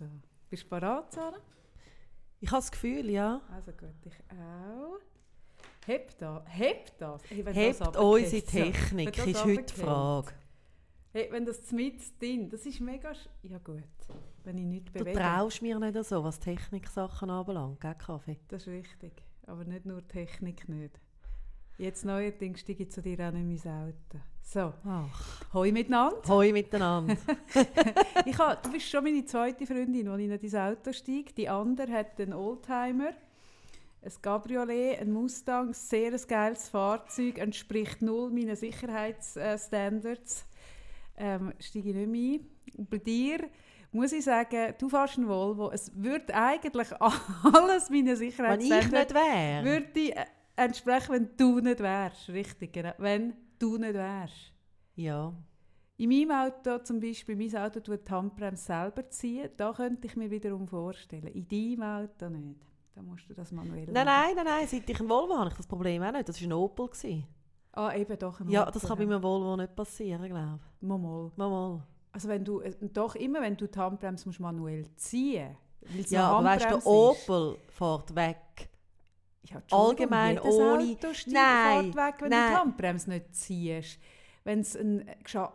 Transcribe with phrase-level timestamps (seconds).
[0.00, 0.06] So.
[0.48, 1.36] Bist du bereit, Sarah?
[2.40, 3.42] Ich habe das Gefühl, ja.
[3.52, 4.98] Also gut, ich auch.
[5.86, 6.42] Heb das.
[6.46, 7.22] Heb das.
[7.28, 8.42] Hey, Hebt das unsere.
[8.42, 9.80] Technik, Wenn ist das heute die.
[9.80, 10.32] Frage.
[11.12, 13.12] Hey, wenn das mit drin, das ist mega...
[13.42, 13.82] Ja gut,
[14.44, 15.18] wenn ich nichts Du bewege.
[15.18, 18.38] traust mir nicht so, was Techniksachen anbelangt, gell, Kaffee?
[18.48, 19.12] Das ist richtig.
[19.46, 20.98] Aber nicht nur Technik nicht.
[21.80, 24.22] Jetzt neuerdings steige ich zu dir auch nicht mehr ins Auto.
[24.42, 25.54] So, Ach.
[25.54, 26.20] hoi miteinander.
[26.28, 27.16] Hoi miteinander.
[28.26, 31.32] Ich ha, du bist schon meine zweite Freundin, die ich nicht ins Auto steige.
[31.32, 33.12] Die andere hat einen Oldtimer,
[34.02, 40.44] ein Cabriolet, ein Mustang, ein sehr geiles Fahrzeug, entspricht null meinen Sicherheitsstandards.
[41.16, 42.86] Ähm, steige ich nicht mehr ein.
[42.90, 43.48] Bei dir
[43.90, 45.70] muss ich sagen, du fährst einen Volvo.
[45.70, 49.64] Es würde eigentlich alles meinen Wenn ich Sicherheitsstandards nicht wäre.
[49.64, 50.26] würde
[50.64, 52.28] entsprechen, wenn du nicht wärst.
[52.28, 52.92] Richtig, genau.
[52.98, 54.52] Wenn du nicht wärst.
[54.94, 55.32] Ja.
[55.96, 60.16] In meinem Auto zum Beispiel, mein Auto tut die Handbremse selber ziehen, da könnte ich
[60.16, 61.26] mir wiederum vorstellen.
[61.28, 62.60] In deinem Auto nicht.
[62.94, 64.06] Da musst du das manuell Nein, machen.
[64.06, 66.28] nein, nein, nein, seit ich einen Volvo habe, ich das Problem auch nicht.
[66.28, 66.86] Das war ein Opel.
[66.88, 67.26] Gewesen.
[67.72, 68.40] Ah, eben doch.
[68.40, 70.86] ein Ja, Auto, das kann bei einem Volvo nicht passieren, glaube ich.
[70.88, 71.30] Mal, mal.
[71.36, 71.82] Mal, mal.
[72.12, 75.56] Also wenn du, äh, doch immer, wenn du die Handbremse musst manuell ziehen
[75.94, 76.10] musst.
[76.10, 78.69] Ja, aber weißt du, der Opel fährt weg.
[79.44, 82.42] Ja, allgemein ohne- Auto Nein, weg, wenn nein.
[82.48, 83.98] du die Handbremse nicht ziehst.
[84.42, 85.04] Wenn es ein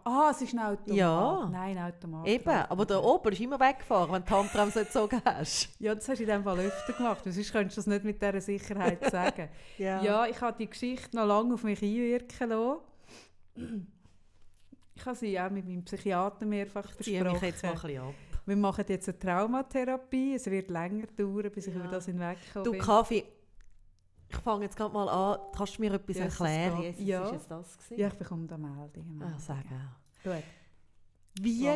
[0.04, 0.96] Ah, es ist ein Automat.
[0.96, 1.50] Ja.
[1.52, 2.28] Nein, ein Automat.
[2.28, 5.70] Eben, aber der Opel ist immer weggefahren, wenn du die Handbremse nicht gezogen hast.
[5.80, 8.22] Ja, das hast du in dem Fall öfter gemacht, sonst könntest du das nicht mit
[8.22, 9.50] dieser Sicherheit sagen.
[9.80, 13.84] Ja, ich habe die Geschichte noch lange auf mich einwirken lassen.
[14.96, 17.88] Ich habe sie auch mit meinem Psychiater mehrfach Ich ziehe mich jetzt mal ein besprochen.
[17.90, 18.14] bisschen ab.
[18.48, 20.36] Wir machen jetzt eine Traumatherapie.
[20.36, 21.80] Es wird länger dauern, bis ich Ja.
[21.82, 22.64] über das hinwegkomme.
[22.64, 23.24] Du, Kaffee,
[24.30, 25.40] ich fange jetzt gerade mal an.
[25.56, 26.76] Kannst du mir etwas Jesus erklären?
[26.76, 26.84] Gott.
[26.86, 27.30] Jesus, Ja.
[27.30, 28.00] ist das gewesen?
[28.00, 29.22] Ja, ich bekomme da Meldungen.
[29.22, 30.24] Ah, sag auch.
[30.24, 30.44] Gut.
[31.42, 31.76] Wie Was?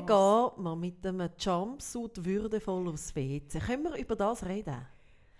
[0.55, 3.59] geht man mit einem Jumpsuit würdevoll aufs WC?
[3.59, 4.85] Können wir über das reden?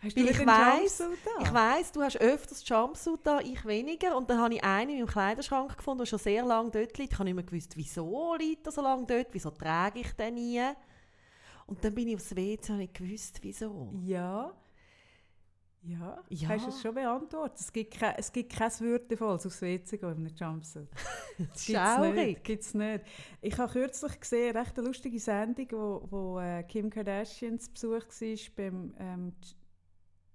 [0.02, 1.04] Hast Weil du ich weiss-?
[1.42, 4.16] Ich weiss, du hast öfters Jumpsuit da, ich weniger.
[4.16, 7.12] Und dann habe ich einen in meinem Kleiderschrank gefunden, der schon sehr lange dort liegt.
[7.14, 10.36] Ich habe nicht mehr gewusst, wieso liegt er so lange dort, wieso trage ich den
[10.36, 10.62] nie.
[11.66, 13.94] Und dann bin ich aufs WC und ich gewusst, wieso.
[14.04, 14.52] Ja.
[15.82, 16.50] Ja, Ja.
[16.50, 17.60] hast du es schon beantwortet.
[17.60, 20.90] Es gibt, kein, es gibt kein würdevolles aufs WC gehen in einem Jumpsuit.
[21.58, 22.16] Schaurig.
[22.16, 23.06] nicht, gibt's nicht.
[23.42, 27.92] Ich habe kürzlich gesehen, eine recht lustige Sendung, wo, wo äh, Kim Kardashian zu Besuch
[28.06, 29.34] war beim ähm,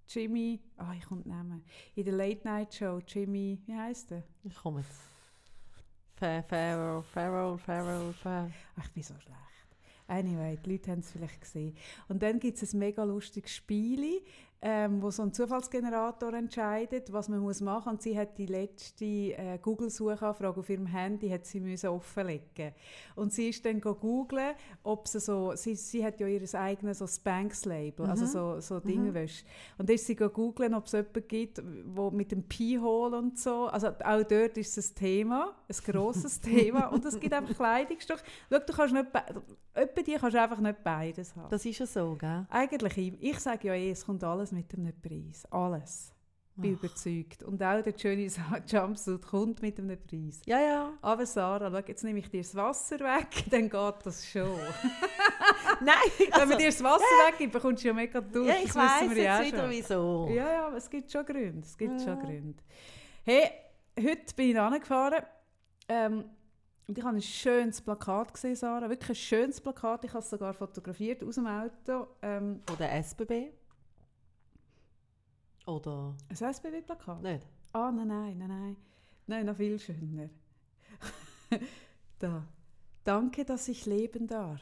[0.09, 4.23] Jimmy, ah, ich komme Namen, in der Late Night Show, Jimmy, wie heisst der?
[4.45, 4.99] Ich komme jetzt.
[6.17, 8.53] Fa- Farrell, Farrell, Farrell, Farrell.
[8.77, 9.39] Ach, ich bin so schlecht.
[10.07, 11.75] Anyway, die Leute haben es vielleicht gesehen.
[12.09, 14.21] Und dann gibt es ein mega lustiges Spiel,
[14.67, 19.05] ähm, wo so ein Zufallsgenerator entscheidet, was man muss machen Und sie hat die letzte
[19.05, 22.73] äh, Google-Suchanfrage auf ihrem Handy hat sie müssen offenlegen.
[23.15, 26.99] Und sie ist dann go googlen, ob sie so, sie, sie hat ja ihr eigenes
[26.99, 29.45] so Spanx-Label, also so, so Dinge wäscht.
[29.77, 33.39] Und dann ist sie go googlen, ob es jemanden gibt, wo mit dem P-Hole und
[33.39, 36.87] so, also auch dort ist es ein Thema, ein grosses Thema.
[36.87, 38.23] Und es gibt einfach Kleidungsstücke.
[38.51, 39.09] Schau, du kannst nicht,
[39.75, 41.51] etwa die kannst du einfach nicht beides haben.
[41.51, 42.47] Das ist ja so, gell?
[42.49, 45.45] Eigentlich, ich, ich sage ja eh, es kommt alles mit einem Preis.
[45.51, 46.11] Alles.
[46.57, 46.85] Bin Ach.
[46.85, 47.43] überzeugt.
[47.43, 48.29] Und auch der schöne
[48.69, 50.41] Jumpsuit kommt mit einem Preis.
[50.47, 50.93] Ja, ja.
[51.03, 54.49] Aber Sarah, schau, jetzt nehme ich dir das Wasser weg, dann geht das schon.
[55.81, 58.47] Nein, Wenn also, man dir das Wasser weggibt, bekommst du ja mega durch.
[58.47, 59.71] ja, ich das weiss ja jetzt wieder, schon.
[59.71, 60.29] wieso.
[60.31, 61.61] Ja, ja, es gibt schon Gründe.
[61.67, 62.05] Es gibt Ja.
[62.07, 62.63] schon Gründe.
[63.25, 63.51] Hey,
[63.99, 65.25] heute bin ich angefahren
[65.89, 66.25] ähm,
[66.87, 68.89] und ich habe ein schönes Plakat gesehen, Sarah.
[68.89, 70.05] Wirklich ein schönes Plakat.
[70.05, 72.07] Ich habe es sogar fotografiert aus dem Auto.
[72.23, 73.51] Ähm, Von der SBB?
[75.67, 77.23] Oder ein SBB-Plakat?
[77.23, 77.47] nicht?
[77.73, 78.77] Ah, nein, nein, nein, nein.
[79.27, 80.29] Nein, noch viel schöner.
[82.19, 82.45] da.
[83.05, 84.61] Danke, dass ich leben darf.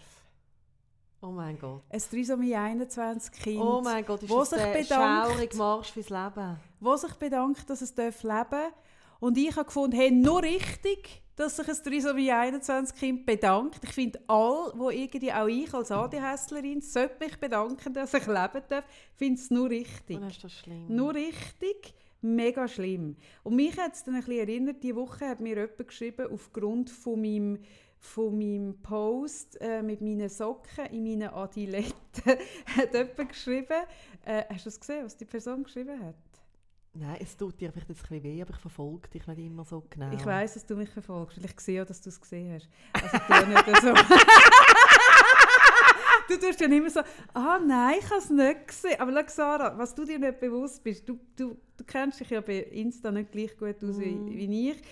[1.21, 1.83] Oh mein Gott.
[1.89, 5.31] Ein Trisomie 21 Kind, Oh mein Gott, ist wo das sich der bedankt.
[5.33, 6.57] schaurige Marsch fürs Leben?
[6.81, 8.73] wo sich bedankt, dass es leben darf.
[9.21, 13.81] Und ich habe gefunden, hey, nur richtig, dass sich ein Trisomie 21 Kind bedankt.
[13.83, 18.63] Ich finde, all, wo irgendwie auch ich als ADHSlerin sollte mich bedanken, dass ich leben
[18.69, 18.85] darf,
[19.15, 20.19] finde es nur richtig.
[20.19, 20.95] Oh, das ist das schlimm.
[20.95, 23.17] Nur richtig, mega schlimm.
[23.43, 26.91] Und mich hat es dann ein bisschen erinnert, diese Woche hat mir jemand geschrieben, aufgrund
[26.91, 27.59] von meinem,
[27.99, 31.95] von meinem Post äh, mit meinen Socken in meinen Adiletten,
[32.77, 33.83] hat jemand geschrieben,
[34.25, 36.15] äh, hast du das gesehen, was die Person geschrieben hat?
[36.95, 39.65] Nein, es tut dir vielleicht jetzt ein bisschen weh, aber ich verfolge dich nicht immer
[39.65, 40.13] so genau.
[40.13, 42.69] Ich weiss, dass du mich verfolgst, weil ich sehe ja, dass du es gesehen hast.
[42.93, 43.95] Also tu nicht so.
[46.29, 47.01] du tust dann immer so,
[47.35, 49.01] ah nein, ich habe es nicht gesehen.
[49.01, 52.41] Aber schau, Sarah, was du dir nicht bewusst bist, du, du, du kennst dich ja
[52.41, 54.29] bei Insta nicht gleich gut aus wie, Mhm.
[54.31, 54.83] wie ich.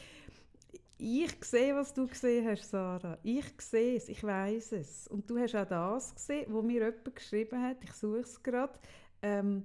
[0.99, 3.19] ich sehe, was du gesehen hast, Sarah.
[3.23, 5.07] Ich sehe es, ich weiß es.
[5.09, 8.73] Und du hast auch das gesehen, wo mir jemand geschrieben hat, ich suche es gerade.
[9.23, 9.65] Ähm,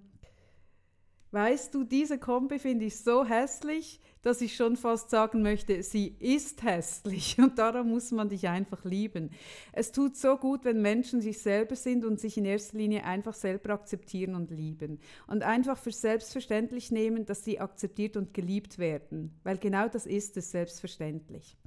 [1.35, 6.15] weißt du, diese Kombi finde ich so hässlich, dass ich schon fast sagen möchte, sie
[6.19, 9.29] ist hässlich und darum muss man dich einfach lieben.
[9.73, 13.35] Es tut so gut, wenn Menschen sich selber sind und sich in erster Linie einfach
[13.35, 19.37] selber akzeptieren und lieben und einfach für selbstverständlich nehmen, dass sie akzeptiert und geliebt werden,
[19.43, 21.57] weil genau das ist es selbstverständlich.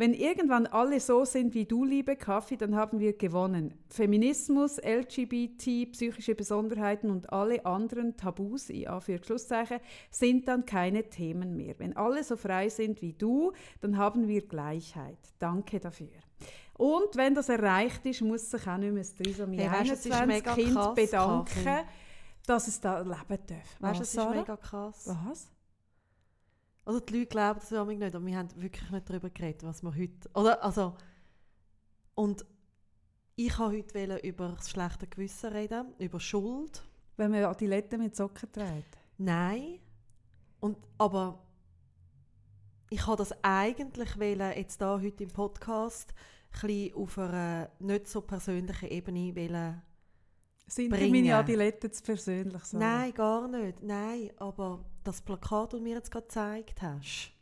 [0.00, 3.74] Wenn irgendwann alle so sind wie du, liebe Kaffee, dann haben wir gewonnen.
[3.90, 9.78] Feminismus, LGBT, psychische Besonderheiten und alle anderen Tabus, ja, für Schlusszeichen,
[10.10, 11.74] sind dann keine Themen mehr.
[11.76, 13.52] Wenn alle so frei sind wie du,
[13.82, 15.18] dann haben wir Gleichheit.
[15.38, 16.08] Danke dafür.
[16.78, 20.06] Und wenn das erreicht ist, muss sich auch nicht mehr das Trisomie Hey, weisst, es
[20.06, 21.84] ist 21 mega Kind bedanken, Kaffee.
[22.46, 23.76] dass es da leben darf.
[23.80, 25.10] Weißt du, das ist mega krass.
[25.28, 25.50] Was?
[26.84, 29.82] Also die Leute glauben das manchmal nicht, aber wir haben wirklich nicht darüber geredet, was
[29.82, 30.28] wir heute...
[30.34, 30.94] Oder, also...
[32.14, 32.44] Und
[33.36, 36.82] ich wollte heute über das schlechte Gewissen reden, über Schuld.
[37.16, 38.98] Wenn man Adiletten mit Socken trägt.
[39.16, 39.78] Nein.
[40.60, 41.42] Und, aber
[42.90, 46.12] ich habe das eigentlich wollen, jetzt da heute im Podcast
[46.62, 49.82] ein auf einer nicht so persönlichen Ebene wollen.
[50.66, 51.12] Sind Bringen.
[51.12, 52.64] meine Adiletten zu persönlich?
[52.64, 52.84] Sarah?
[52.84, 53.82] Nein, gar nicht.
[53.82, 57.32] Nein, aber das Plakat, das du mir jetzt gerade gezeigt hast.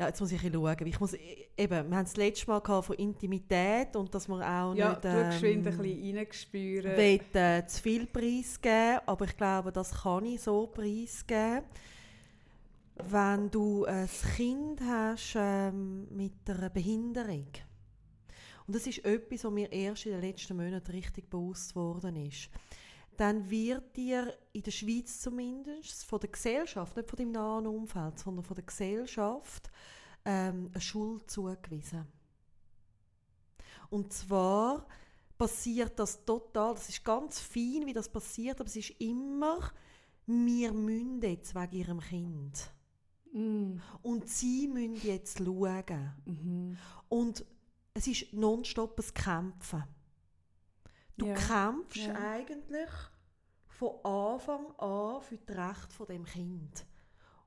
[0.00, 0.86] Ja, jetzt muss ich ein schauen.
[0.86, 4.74] Ich muss, eben, wir haben das letzte Mal gehabt von Intimität und dass wir auch
[4.74, 6.96] Ja, nicht du geschwind ein ähm, bisschen reingespüren.
[6.96, 11.64] will, äh, zu viel preisgeben, aber ich glaube, das kann ich so preisgeben.
[12.96, 17.48] Wenn du ein Kind hast ähm, mit einer Behinderung,
[18.66, 22.48] und das ist etwas, was mir erst in den letzten Monaten richtig bewusst worden ist,
[23.20, 28.18] dann wird dir in der Schweiz zumindest von der Gesellschaft, nicht von deinem nahen Umfeld,
[28.18, 29.70] sondern von der Gesellschaft
[30.24, 32.06] ähm, eine Schuld zugewiesen.
[33.90, 34.86] Und zwar
[35.36, 39.70] passiert das total, das ist ganz fein, wie das passiert, aber es ist immer,
[40.24, 42.72] wir müssen jetzt wegen ihrem Kind.
[43.34, 43.80] Mm.
[44.00, 46.14] Und sie müssen jetzt schauen.
[46.24, 46.78] Mhm.
[47.10, 47.44] Und
[47.92, 49.84] es ist nonstop ein Kämpfen.
[51.20, 51.34] Du Ja.
[51.34, 52.14] kämpfst Ja.
[52.14, 52.88] eigentlich
[53.66, 56.86] von Anfang an für das Recht von dem Kind.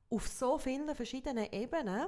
[0.10, 2.08] Auf so vielen verschiedenen Ebenen,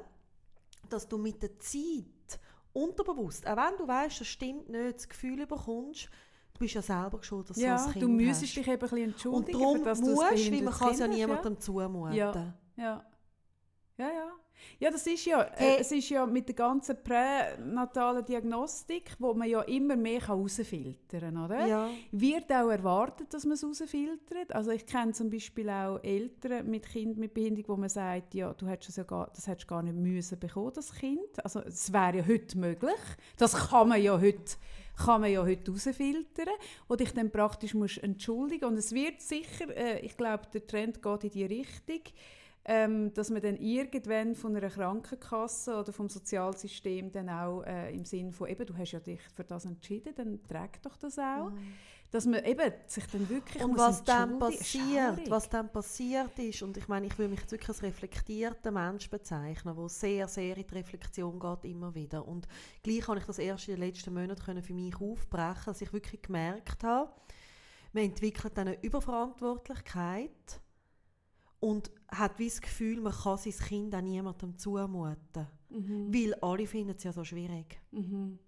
[0.90, 2.40] dass du mit der Zeit
[2.74, 6.10] unterbewusst, auch wenn du weißt, das stimmt nicht, das Gefühl bekommst,
[6.54, 8.56] du bist ja selber schuld, dass du Ja, so ein Kind du müsstest hast.
[8.58, 11.00] dich eben ein bisschen Und entschuldigen, darum für dass du musst, weil man kann es
[11.00, 12.14] ja niemandem zumuten.
[12.14, 12.54] Ja.
[12.76, 13.06] Ja.
[13.98, 14.32] Ja, ja.
[14.80, 15.76] Ja, das ist ja, Hey.
[15.76, 21.22] äh, es ist ja mit der ganzen pränatalen Diagnostik, wo man ja immer mehr herausfiltern
[21.36, 21.66] kann, oder?
[21.68, 21.90] Ja.
[22.12, 24.54] Wird auch erwartet, dass man es herausfiltert.
[24.54, 28.54] Also ich kenne zum Beispiel auch Eltern mit Kind mit Behinderung, wo man sagt, ja,
[28.54, 31.44] du hättest es ja gar, das hättest gar nicht müssen bekommen, das Kind.
[31.44, 33.00] Also es wäre ja heute möglich.
[33.38, 34.56] Das kann man ja heute
[34.98, 36.54] kann man ja heute herausfiltern,
[36.88, 41.02] wo dich dann praktisch musst entschuldigen Und es wird sicher, äh, ich glaube, der Trend
[41.02, 42.00] geht in die Richtung,
[42.68, 48.06] ähm, dass man dann irgendwann von einer Krankenkasse oder vom Sozialsystem dann auch äh, im
[48.06, 51.52] Sinn von, eben, du hast ja dich für das entschieden, dann träg doch das auch.
[52.10, 56.78] Dass man eben sich dann wirklich Und was dann passiert, was dann passiert ist, und
[56.78, 60.66] ich meine, ich will mich jetzt wirklich als reflektierter Mensch bezeichnen, der sehr, sehr in
[60.66, 62.28] die Reflexion geht, immer wieder.
[62.28, 62.48] Und
[62.82, 65.94] gleich habe ich das erst in den letzten Monaten können für mich aufbrechen, dass ich
[65.94, 67.12] wirklich gemerkt habe,
[67.94, 70.62] man entwickelt eine Überverantwortlichkeit
[71.60, 75.48] und hat wie das Gefühl, man kann sein Kind auch niemandem zumuten.
[75.70, 76.14] Mhm.
[76.14, 77.80] Weil alle finden es ja so schwierig.
[77.92, 78.40] Mhm.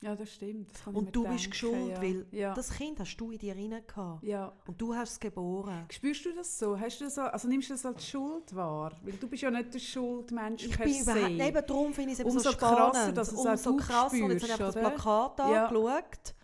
[0.00, 0.70] Ja, das stimmt.
[0.72, 2.00] Das Und du bist denken, schuld, ja.
[2.02, 2.54] weil ja.
[2.54, 4.22] das Kind hast du in dir rein gehabt.
[4.22, 4.52] ja.
[4.68, 5.86] Und du hast es geboren.
[5.90, 6.78] Spürst du das so?
[6.78, 7.22] Hast du das so?
[7.22, 8.92] Also nimmst du das als Schuld wahr?
[9.02, 11.18] Weil du bist ja nicht der Schuldmensch Ich per bin se.
[11.18, 12.92] eben darum finde ich es eben Umso so spannend.
[12.92, 14.24] krasser, dass es Umso du krasser.
[14.24, 15.34] Und jetzt habe ich spürst, einfach das?
[15.34, 15.66] Plakat Ja.
[15.66, 16.34] angeschaut.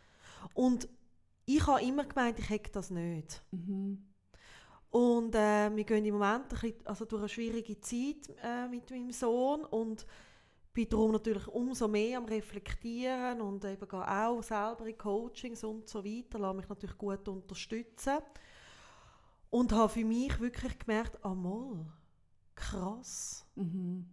[0.55, 0.89] Und
[1.47, 3.45] ich habe immer gemeint, ich hätte das nicht.
[3.53, 4.05] Mhm.
[4.95, 8.89] Und äh, wir gehen im Moment ein bisschen, also durch eine schwierige Zeit äh, mit
[8.93, 10.07] meinem Sohn und
[10.73, 15.89] bin darum natürlich umso mehr am Reflektieren und eben gehe auch selber in Coachings und
[15.89, 18.19] so weiter, lasse mich natürlich gut unterstützen.
[19.51, 21.87] Und habe für mich wirklich gemerkt, einmal,
[22.55, 24.09] krass, Mhm.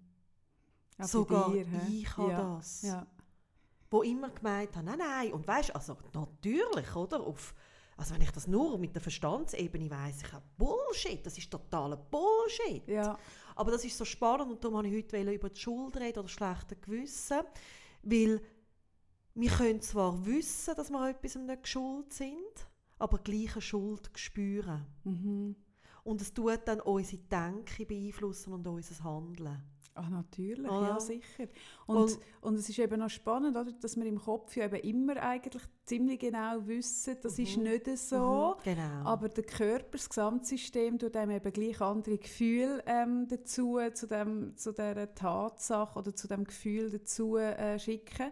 [0.98, 2.56] Auch sogar dir, ich habe ja.
[2.56, 2.82] das.
[2.82, 3.08] Ja.
[3.92, 7.54] Wo immer gemeint haben, nein, nein, und weißt also natürlich, oder, auf,
[8.02, 11.98] also wenn ich das nur mit der Verstandsebene weiss, ich habe Bullshit, das ist totaler
[11.98, 12.88] Bullshit.
[12.88, 13.16] ja.
[13.56, 16.28] Aber das ist so spannend und darum wollte ich heute über die Schuld reden oder
[16.28, 17.42] schlechte Gewissen,
[18.02, 18.42] weil
[19.36, 24.84] wir können zwar wissen, dass wir etwas nicht geschuld sind, aber gleich eine Schuld spüren.
[25.04, 25.56] Mhm.
[26.04, 29.62] Und es tut dann unsere Denken beeinflussen und unser Handeln.
[29.94, 30.88] Ach, natürlich, Oder?
[30.88, 31.48] ja sicher.
[31.86, 34.78] Und, Und- und, es ist eben noch spannend, oder, dass wir im Kopf ja eben
[34.88, 37.64] immer eigentlich ziemlich genau wissen, das ist Mhm.
[37.64, 38.56] nicht so.
[38.58, 39.04] Mhm, genau.
[39.04, 44.56] Aber der Körper, das Gesamtsystem, tut einem eben gleich andere Gefühle ähm, dazu, zu, dem,
[44.56, 48.32] zu dieser Tatsache oder zu dem Gefühl dazu äh, schicken.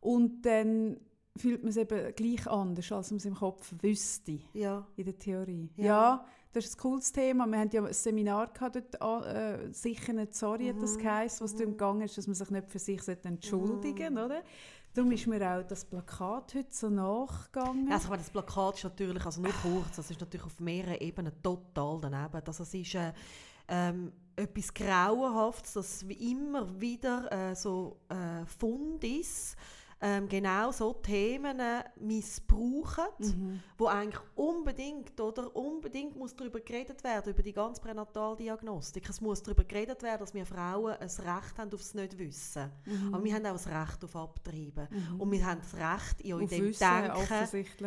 [0.00, 1.00] Und dann
[1.36, 4.86] fühlt man es eben gleich anders, als man es im Kopf wüsste, ja.
[4.94, 5.70] in der Theorie.
[5.76, 5.84] Ja.
[5.84, 7.46] Ja, das ist ein cooles Thema.
[7.46, 11.44] Wir hatten ja ein Seminar gehabt dort, äh, «Sicher nicht sorry» hat das Mhm, geheißen,
[11.44, 14.20] was darum gegangen ist, dass man sich nicht für sich sollte entschuldigen Mhm.
[14.20, 14.42] oder?
[14.94, 17.90] Darum ist mir auch das Plakat heute so nachgegangen.
[17.90, 21.32] Also meine, das Plakat ist natürlich, also nur kurz, das ist natürlich auf mehreren Ebenen
[21.42, 22.40] total daneben.
[22.44, 23.12] Das es ist äh,
[23.66, 29.56] ähm, etwas Grauenhaftes, das immer wieder äh, so äh, Fund ist,
[30.00, 33.60] ähm, genau so Themen äh, missbrauchen, Mhm.
[33.78, 39.08] wo eigentlich unbedingt oder unbedingt muss darüber geredet werden über die ganze Pränataldiagnostik.
[39.08, 42.70] Es muss darüber geredet werden, dass wir Frauen ein Recht haben auf das Nicht-Wissen.
[42.86, 43.14] Mhm.
[43.14, 44.88] Aber wir haben auch ein Recht auf Abtreiben.
[44.90, 45.20] Mhm.
[45.20, 47.30] Und wir haben das Recht, in Auf dem Wissen Denken auch.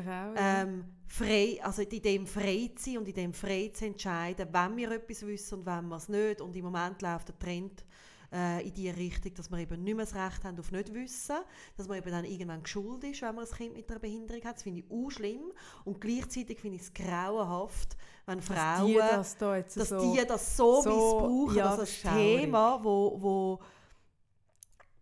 [0.05, 0.33] ja.
[0.35, 4.77] ähm, frei, also in dem frei zu sein und in dem frei zu entscheiden, wenn
[4.77, 6.41] wir etwas wissen und wenn wir es nicht.
[6.41, 7.85] Und im Moment läuft der Trend
[8.33, 11.37] äh, in die Richtung, dass wir eben nicht mehr das Recht haben auf nicht wissen,
[11.75, 14.55] dass man eben dann irgendwann geschult ist, wenn man ein Kind mit einer Behinderung hat.
[14.55, 15.51] Das finde ich auch schlimm.
[15.85, 20.13] Und gleichzeitig finde ich es grauenhaft, wenn Dass Frauen, die das da jetzt dass so...
[20.13, 22.41] die das so, so- missbrauchen, ja, dass das schaurig.
[22.41, 23.59] Thema, wo, wo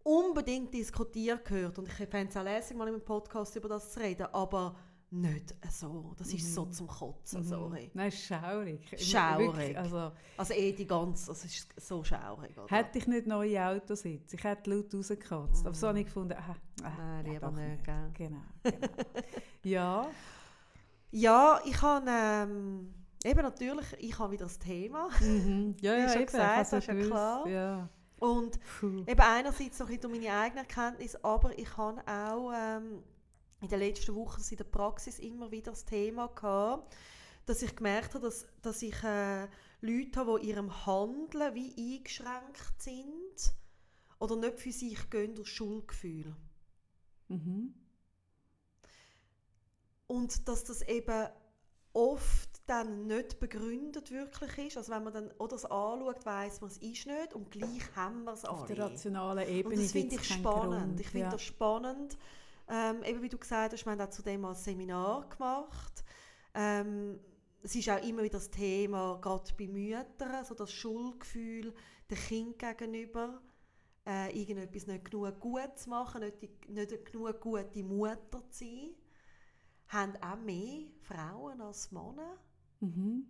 [0.04, 1.80] unbedingt diskutiert gehört.
[1.80, 4.76] Und ich fände es auch lässig, mal in einem Podcast über das zu reden, aber
[5.12, 6.14] nicht so.
[6.18, 7.46] Das ist so zum Kotzen, Mhm.
[7.46, 7.92] sorry.
[7.94, 8.82] Nein, schaurig.
[8.98, 9.78] Schaurig.
[9.78, 12.68] Also, Also eh die ganze, es ist so schaurig, oder?
[12.76, 15.66] hätte ich nicht neue Autos jetzt, ich hätte laut rausgekotzt.
[15.66, 18.12] Aber so habe ich gefunden, ah, ah, Nein, lieber nicht, gell?
[18.14, 18.78] Genau, genau.
[19.64, 20.08] ja,
[21.12, 22.94] Ja, ich habe ähm,
[23.24, 25.10] eben natürlich, ich habe wieder das Thema.
[25.22, 25.76] mhm.
[25.82, 27.48] ja, ja, schon eben, gesagt, das ist ja klar.
[27.48, 27.90] Ja.
[28.18, 29.04] Und Puh.
[29.08, 33.04] Eben einerseits so ein durch meine eigene Erkenntnis, aber ich habe auch ähm,
[33.66, 36.96] in den letzten Wochen in der Praxis immer wieder das Thema gehabt,
[37.46, 39.48] dass ich gemerkt habe, dass, dass ich äh,
[39.82, 43.54] Leute habe, die in ihrem Handeln wie eingeschränkt sind
[44.20, 46.36] oder nicht für sich gehen durch Schuldgefühl.
[47.28, 47.74] Mhm.
[50.08, 51.28] Und dass das eben
[51.94, 54.78] oft dann nicht begründet wirklich ist.
[54.78, 58.24] Also wenn man dann oder es anschaut, weiss man, es ist nicht und gleich haben
[58.26, 58.92] wir es Auf der alle.
[58.92, 60.84] rationalen Ebene Und das finde ich spannend.
[60.84, 61.32] Grund, Ich finde ja.
[61.32, 62.18] das spannend.
[62.68, 66.04] Ähm, eben wie du gesagt hast, wir haben auch zu dem ein Seminar gemacht.
[66.54, 67.20] Ähm,
[67.62, 71.74] es ist auch immer wieder das Thema, gerade bei Müttern, so das Schuldgefühl
[72.10, 73.42] dem Kind gegenüber,
[74.06, 78.96] äh, irgendetwas nicht genug gut zu machen, nicht, die, nicht genug gute Mutter zu sein,
[79.88, 82.38] haben auch mehr Frauen als Männer.
[82.80, 83.26] Mhm.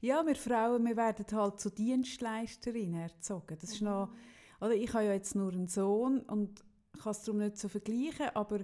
[0.00, 3.56] Ja, wir Frauen, wir werden halt zu Dienstleisterinnen erzogen.
[3.60, 4.12] Das ist noch,
[4.60, 6.62] oder ich habe ja jetzt nur einen Sohn und
[7.00, 8.60] kann es darum nicht so vergleichen, aber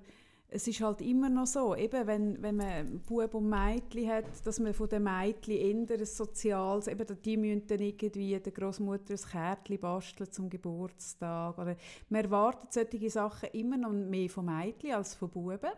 [0.51, 4.59] es ist halt immer noch so, eben wenn, wenn man Bub und Mädchen hat, dass
[4.59, 5.55] man von den Mädchen
[5.89, 11.59] eher ein soziales, eben die müssen dann irgendwie der Großmutter ein Kärtchen basteln zum Geburtstag.
[11.59, 11.77] Oder
[12.09, 15.71] man erwartet solche Sachen immer noch mehr von Mädchen als von Buben.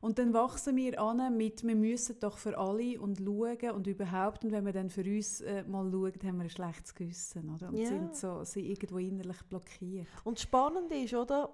[0.00, 4.44] Und dann wachsen wir an mit, wir müssen doch für alle und schauen und überhaupt.
[4.44, 7.54] Und wenn wir dann für uns äh, mal schauen, haben wir ein schlechtes Gewissen.
[7.54, 7.68] Oder?
[7.68, 7.86] Und Ja.
[7.86, 10.08] sind, so, sind irgendwo innerlich blockiert.
[10.24, 11.50] Und spannend ist, oder?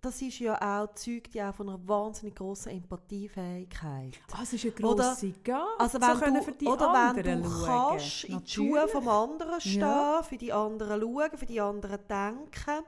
[0.00, 4.16] Das ist ja auch, zeugt ja auch von einer wahnsinnig grossen Empathiefähigkeit.
[4.32, 7.24] Ah, es ist eine grosse Gabe, Also so wenn können du, für die oder anderen
[7.26, 7.98] wenn du schauen.
[7.98, 8.92] kannst in die Schuhe Natürlich.
[8.92, 10.22] vom anderen stehen, Ja.
[10.22, 12.84] für die anderen schauen, für die anderen denken,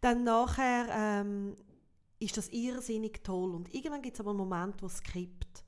[0.00, 1.56] dann nachher ähm,
[2.20, 3.54] ist das irrsinnig toll.
[3.54, 5.64] Und irgendwann gibt es aber einen Moment, wo es kippt.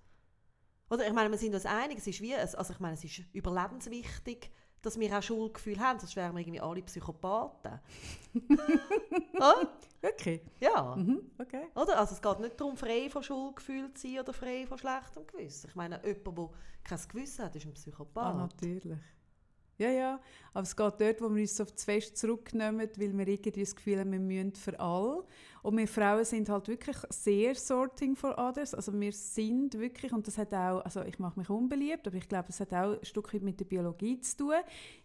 [0.89, 3.03] Oder ich meine, wir sind uns einig, es ist wie, es- also ich meine, es
[3.03, 4.53] ist überlebenswichtig,
[4.87, 7.81] dass wir auch Schuldgefühl haben, sonst wären wir irgendwie alle Psychopathen.
[10.03, 10.41] Okay.
[10.61, 10.95] Ja.
[10.95, 11.21] Mhm.
[11.39, 11.65] okay.
[11.75, 11.99] Oder?
[11.99, 15.69] Also es geht nicht darum, frei von Schuldgefühl zu sein oder frei von schlechtem Gewissen.
[15.69, 16.49] Ich meine, jemand, der
[16.85, 18.37] kein Gewissen hat, ist ein Ah, Psychopath.
[18.37, 18.99] natürlich.
[19.79, 20.21] Ja, ja.
[20.55, 23.77] Aber es geht dort, wo wir uns so zu fest zurücknehmen, weil wir irgendwie das
[23.77, 25.25] Gefühl haben, wir müssen für alle.
[25.63, 28.73] Und wir Frauen sind halt wirklich sehr sorting for others.
[28.73, 32.29] Also wir sind wirklich, und das hat auch, also ich mache mich unbeliebt, aber ich
[32.29, 34.55] glaube, es hat auch ein Stück weit mit der Biologie zu tun.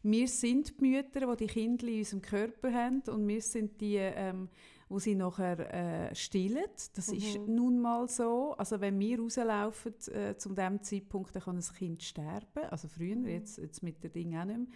[0.04, 3.98] Wir sind die Mütter, die die Kinder in unserem Körper haben und wir sind die,
[3.98, 4.48] ähm,
[4.92, 6.66] wo sie nachher äh, stillen.
[6.96, 7.56] Das ist Mhm.
[7.56, 8.54] nun mal so.
[8.58, 12.66] Also wenn wir rauslaufen äh, zu dem Zeitpunkt, dann kann ein Kind sterben.
[12.70, 13.28] Also früher, Mhm.
[13.28, 14.68] jetzt, jetzt mit dem Ding auch nicht mehr,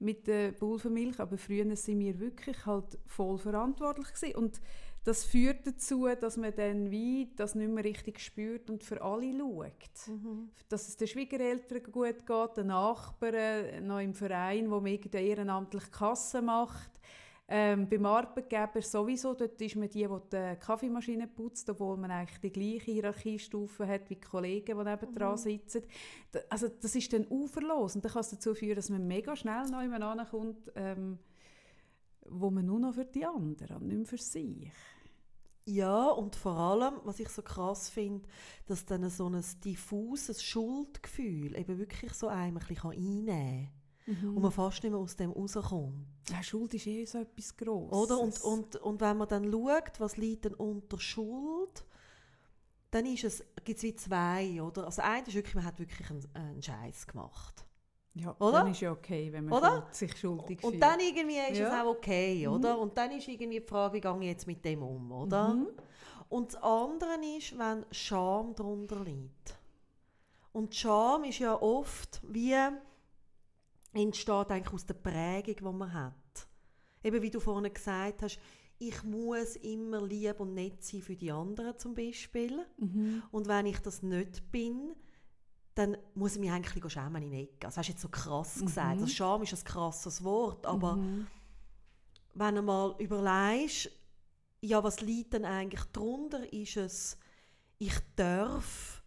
[0.00, 4.34] mit der Pulvermilch, aber früher sind wir wirklich halt voll verantwortlich gewesen.
[4.34, 4.60] Und
[5.04, 9.32] das führt dazu, dass man dann wie das nicht mehr richtig spürt und für alle
[9.36, 10.08] schaut.
[10.08, 10.50] Mhm.
[10.68, 16.42] Dass es den Schwiegereltern gut geht, den Nachbarn, noch im Verein, wo man ehrenamtlich Kasse
[16.42, 16.90] macht.
[17.48, 22.40] Ähm, beim Arbeitgeber sowieso, dort ist man die, die die Kaffeemaschine putzt, obwohl man eigentlich
[22.40, 25.36] die gleiche Hierarchiestufe hat wie die Kollegen, die nebendran mhm.
[25.36, 25.82] sitzen.
[26.48, 29.82] Also das ist dann uferlos und das kann dazu führen, dass man mega schnell noch
[29.82, 31.18] jemand ankommt, ähm,
[32.26, 34.70] wo man nur noch für die anderen und nicht mehr für sich.
[35.64, 38.28] Ja, und vor allem, was ich so krass finde,
[38.66, 43.26] dass dann so ein diffuses Schuldgefühl eben wirklich so einem ein bisschen einnehmen
[43.66, 43.81] kann.
[44.06, 44.36] Mhm.
[44.36, 46.06] Und man fast nicht mehr aus dem rauskommt.
[46.30, 47.92] Ja, Schuld ist eh so etwas Grosses.
[47.92, 48.20] Oder?
[48.20, 51.84] Und, und, und wenn man dann schaut, was liegt denn unter Schuld,
[52.90, 54.60] dann gibt es wie zwei.
[54.60, 54.86] Oder?
[54.86, 57.64] Also eine ist wirklich, man hat wirklich einen, einen Scheiß gemacht.
[58.14, 58.58] Ja, oder?
[58.58, 59.88] dann ist ja okay, wenn man oder?
[59.90, 60.74] sich schuldig fühlt.
[60.74, 61.68] Und dann irgendwie ist ja.
[61.68, 62.54] es auch okay, mhm.
[62.54, 62.78] oder?
[62.78, 65.54] Und dann ist irgendwie die Frage, wie gehe ich jetzt mit dem um, oder?
[65.54, 65.68] Mhm.
[66.28, 69.56] Und das andere ist, wenn Scham darunter liegt.
[70.52, 72.54] Und Scham ist ja oft wie
[73.92, 76.48] entsteht eigentlich aus der Prägung, die man hat.
[77.04, 78.38] Eben wie du vorhin gesagt hast,
[78.78, 82.66] ich muss immer lieb und nett sein für die anderen zum Beispiel.
[82.78, 83.22] Mhm.
[83.30, 84.94] Und wenn ich das nicht bin,
[85.74, 87.66] dann muss ich mich eigentlich schämen in die Ecke.
[87.66, 88.66] Also, das hast du jetzt so krass mhm.
[88.66, 89.00] gesagt.
[89.00, 91.26] Das Scham ist ein krasses Wort, aber mhm.
[92.34, 93.90] wenn du mal überlegst,
[94.60, 97.18] ja, was liegt denn eigentlich darunter, ist es,
[97.78, 99.02] ich darf,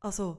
[0.00, 0.38] also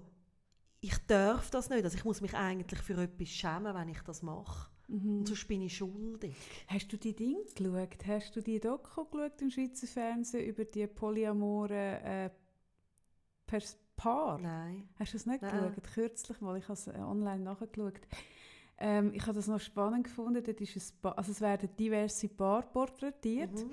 [0.81, 1.83] ich darf das nicht.
[1.83, 4.69] Also ich muss mich eigentlich für etwas schämen, wenn ich das mache.
[4.88, 5.19] Mhm.
[5.19, 6.35] Und sonst bin ich schuldig.
[6.67, 8.05] Hast du die Dinge geschaut?
[8.05, 12.29] Hast du die Doku geschaut im Schweizer Fernsehen über die polyamoren äh,
[13.45, 14.39] Pers Paar.
[14.39, 14.89] Nein.
[14.97, 15.51] Hast du es nicht Nein.
[15.51, 15.93] geschaut?
[15.93, 18.01] Kürzlich mal, ich habe es äh, online nachgeschaut.
[18.79, 20.43] Ähm, ich habe das noch spannend gefunden.
[20.43, 23.53] Dort ist ein Paar, also es werden diverse Paare porträtiert.
[23.53, 23.69] Mhm.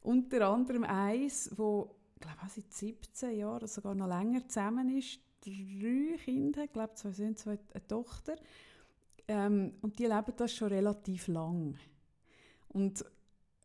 [0.00, 5.20] Unter anderem eins, wo ich glaube seit 17 Jahren oder sogar noch länger zusammen ist.
[5.46, 8.34] Drei Kinder, ich glaube zwei Söhne, zwei, eine Tochter.
[9.28, 11.76] Ähm, und die leben das schon relativ lang.
[12.68, 13.04] Und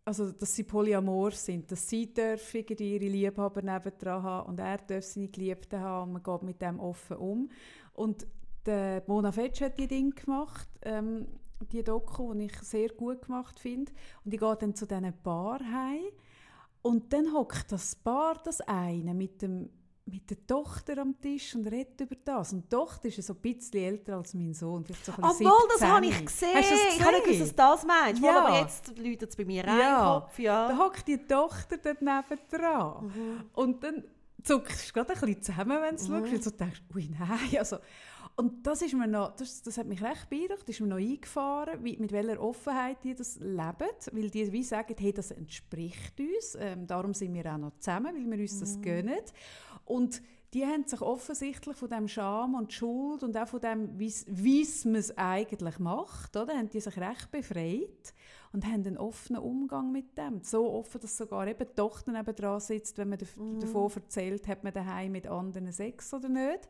[0.06, 5.06] also dass sie polyamor sind, dass sie dürfen ihre Liebhaber nebendran haben und er darf
[5.06, 7.50] seine Geliebten haben und man geht mit dem offen um.
[7.94, 8.28] Und
[8.66, 11.28] der Mona Fetsch hat die Dinge gemacht, ähm,
[11.72, 13.92] die Doku, die ich sehr gut gemacht finde.
[14.24, 16.12] Und ich gehe dann zu diesen Paar heim
[16.82, 19.70] und dann hockt das Paar, das eine, mit dem
[20.12, 22.54] mit der Tochter am Tisch und redet über das.
[22.54, 25.68] Und die Tochter ist so ein bisschen älter als mein Sohn, vielleicht so ein Obwohl,
[25.72, 26.50] das habe ich gesehen.
[26.54, 26.88] Hast gesehen.
[26.98, 28.24] Ich habe nicht gewusst, dass das meinst.
[28.24, 28.46] Ja.
[28.46, 30.20] Aber jetzt läutet es bei mir rein ja.
[30.20, 30.40] Kopf.
[30.40, 30.68] Ja.
[30.68, 33.06] Da hockt die Tochter dort nebendran.
[33.06, 33.44] Mhm.
[33.54, 34.04] Und dann
[34.44, 36.20] zuckst du gerade ein bisschen zusammen, wenn du mhm.
[36.20, 36.34] schaust.
[36.34, 37.78] Und so denkst, ui nein, also...
[38.38, 40.98] Und das, ist mir noch, das, das hat mich recht beeindruckt, das ist mir noch
[40.98, 46.20] eingefahren, wie, mit welcher Offenheit die das leben, weil die wie sagen, hey, das entspricht
[46.20, 48.60] uns, ähm, darum sind wir auch noch zusammen, weil wir uns mhm.
[48.62, 49.22] das gönnen.
[49.92, 50.22] Und
[50.54, 54.96] die haben sich offensichtlich von dem Scham und Schuld und auch von dem, wie man
[54.96, 58.14] es eigentlich macht, oder, haben die sich recht befreit
[58.54, 60.44] und haben einen offenen Umgang mit dem.
[60.44, 63.60] So offen, dass sogar eben die Tochter nebenan sitzt, wenn man mhm.
[63.60, 66.70] davon erzählt, hat man daheim mit anderen Sex oder nicht.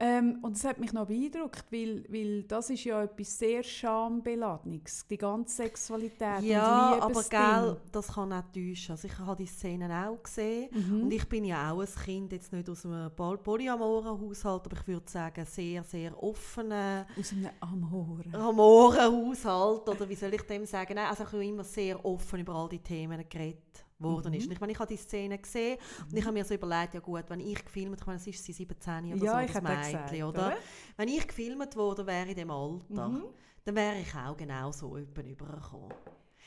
[0.00, 5.04] Ähm, und das hat mich noch beeindruckt, weil, weil das ist ja etwas sehr Schambeladenes,
[5.08, 8.92] die ganze Sexualität ja, und aber gell, das kann auch täuschen.
[8.92, 11.02] Also ich habe die Szenen auch gesehen mhm.
[11.02, 14.86] und ich bin ja auch ein Kind, jetzt nicht aus einem polyamoren Haushalt, aber ich
[14.86, 17.04] würde sagen, sehr, sehr offenen...
[17.18, 18.34] Aus einem amoren.
[18.36, 20.94] Amoren Haushalt, oder wie soll ich dem sagen?
[20.94, 24.38] Nein, also ich habe immer sehr offen über all die Themen geredet worden mhm.
[24.38, 24.46] ist.
[24.46, 26.04] Und ich, meine, ich habe die Szene gesehen mhm.
[26.10, 28.44] und ich habe mir so überlegt, ja gut, wenn ich gefilmt, ich meine, es ist
[28.44, 30.28] sie 17 oder ja, so, das Mädchen, gesagt, oder?
[30.28, 30.56] oder?
[30.96, 33.24] Wenn ich gefilmt wurde, wäre in dem Alter, mhm.
[33.64, 35.94] dann wäre ich auch genau so jemanden übergekommen.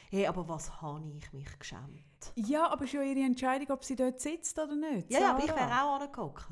[0.09, 2.33] Hey, aber was habe ich mich geschämt?
[2.35, 5.09] Ja, aber es ist ja ihre Entscheidung, ob sie dort sitzt oder nicht.
[5.09, 6.47] Ja, ja aber ich wäre auch angehockt.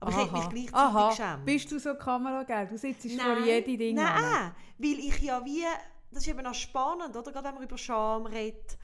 [0.00, 0.22] Aber Aha.
[0.22, 1.08] ich hätte mich gleichzeitig Aha.
[1.10, 1.44] geschämt.
[1.44, 2.70] Bist du so Kamerageld?
[2.70, 5.62] Du sitzt vor jede Dinge Nein, weil ich ja wie,
[6.10, 7.30] das ist eben auch spannend, oder?
[7.30, 8.78] Gerade wenn man über Scham redet,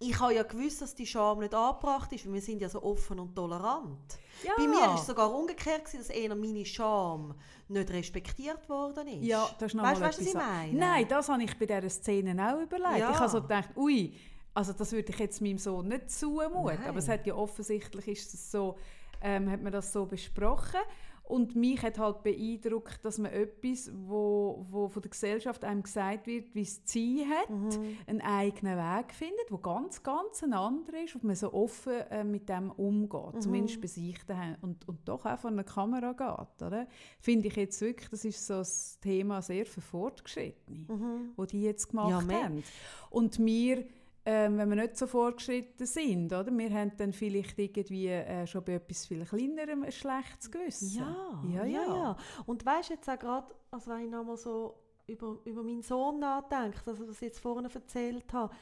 [0.00, 2.82] ich habe ja gewusst, dass die Scham nicht angebracht ist, weil wir sind ja so
[2.82, 4.18] offen und tolerant.
[4.44, 4.52] Ja.
[4.56, 7.34] Bei mir war es sogar umgekehrt, gewesen, dass eher meine Scham
[7.68, 9.24] nicht respektiert worden ist.
[9.24, 10.72] Ja, das ist noch weißt, du, was ich meine?
[10.72, 12.98] Nein, das habe ich bei dieser Szene auch überlegt.
[12.98, 13.10] Ja.
[13.10, 14.14] Ich habe so gedacht, ui,
[14.54, 16.84] also das würde ich jetzt meinem Sohn nicht zumuten.
[16.86, 18.76] Aber es hat ja offensichtlich ist es so,
[19.20, 20.80] ähm, hat man das so besprochen.
[21.28, 26.26] Und mich hat halt beeindruckt, dass man etwas, wo, wo von der Gesellschaft einem gesagt
[26.26, 27.98] wird, wie es Ziel hat, mhm.
[28.06, 32.24] einen eigenen Weg findet, wo ganz, ganz ein anderer ist, und man so offen äh,
[32.24, 33.40] mit dem umgeht, mhm.
[33.42, 34.56] zumindest bei sich daheim.
[34.62, 36.86] Und, und doch auch von einer Kamera geht, oder?
[37.20, 41.32] Finde ich jetzt wirklich, das ist so das Thema sehr für Fortgeschrittene, mhm.
[41.36, 42.64] wo die jetzt gemacht ja, haben.
[43.10, 43.84] Und mir
[44.24, 46.50] ähm, wenn wir nicht so fortgeschritten sind, oder?
[46.50, 50.98] Wir haben dann vielleicht irgendwie äh, schon bei etwas viel kleinerem ein schlechtes Gewissen.
[50.98, 51.86] Ja, ja, ja.
[51.86, 52.16] ja.
[52.46, 56.18] Und weißt du jetzt auch gerade, also wenn ich nochmal so über, über meinen Sohn
[56.18, 58.54] nachdenke, also was ich jetzt vorhin erzählt habe,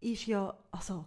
[0.00, 1.04] ist ja, also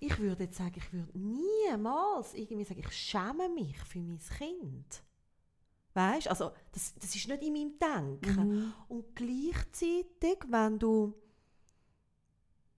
[0.00, 5.02] ich würde jetzt sagen, ich würde niemals irgendwie sagen, ich schäme mich für mein Kind.
[5.94, 8.48] Weißt also das, das ist nicht in meinem Denken.
[8.48, 8.72] Mhm.
[8.88, 11.14] Und gleichzeitig, wenn du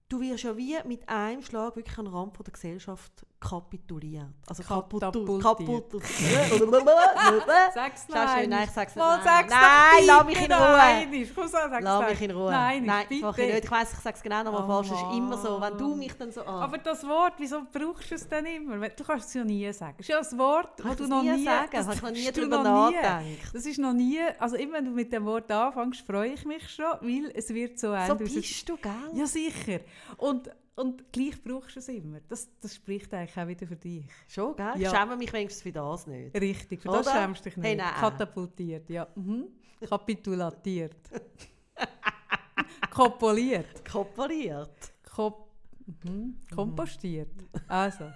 [0.09, 4.27] du wirst ja wie mit einem Schlag wirklich den Rand der Gesellschaft kapituliert.
[4.47, 5.91] Also katapultiert.
[7.73, 8.49] sag's nein.
[8.49, 9.05] Nein, ich sag's nicht.
[9.05, 10.77] Nein, sag's nein lass mich in Ruhe.
[10.77, 12.51] Nein, komm sag's lass mich in Ruhe.
[12.51, 13.21] Nein, nein bitte.
[13.21, 13.63] Mach ich nicht.
[13.63, 14.91] Ich weiss, ich sag's genau nochmal oh, falsch.
[14.91, 16.63] Es ist immer so, wenn du mich dann so an.
[16.63, 18.89] Aber das Wort, wieso brauchst du es dann immer?
[18.89, 19.95] Du kannst es ja nie sagen.
[19.97, 21.45] Es ist ja ein Wort, das du noch nie...
[21.45, 21.69] Sagen.
[21.71, 23.53] Das habe ich noch nie darüber nachgedacht.
[23.53, 24.19] Das ist noch nie...
[24.37, 27.79] Also immer, wenn du mit dem Wort anfängst, freue ich mich schon, weil es wird
[27.79, 27.95] so.
[28.07, 28.91] So bist du, gell?
[29.13, 29.79] Ja, sicher.
[30.17, 32.19] Und und gleich brauchst du es immer.
[32.27, 34.05] Das, das spricht eigentlich auch wieder für dich.
[34.27, 34.73] Schon, gell?
[34.77, 34.91] Ja.
[34.91, 36.35] Ich schäme mich wenigstens für das nicht.
[36.39, 37.03] Richtig, für Oder?
[37.03, 37.67] das schämst du dich nicht.
[37.67, 39.07] Hey, Katapultiert, ja.
[39.15, 39.47] Mhm.
[39.87, 40.95] Kapitulatiert.
[42.91, 43.89] Kopoliert.
[43.89, 44.93] Kopoliert.
[45.03, 45.51] Kop
[46.03, 46.39] mhm.
[46.53, 47.31] Kompostiert.
[47.67, 48.09] Also,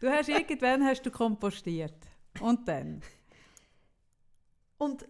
[0.00, 1.94] du hast irgendwann hast du kompostiert.
[2.40, 3.00] Und dann?
[4.78, 5.06] Und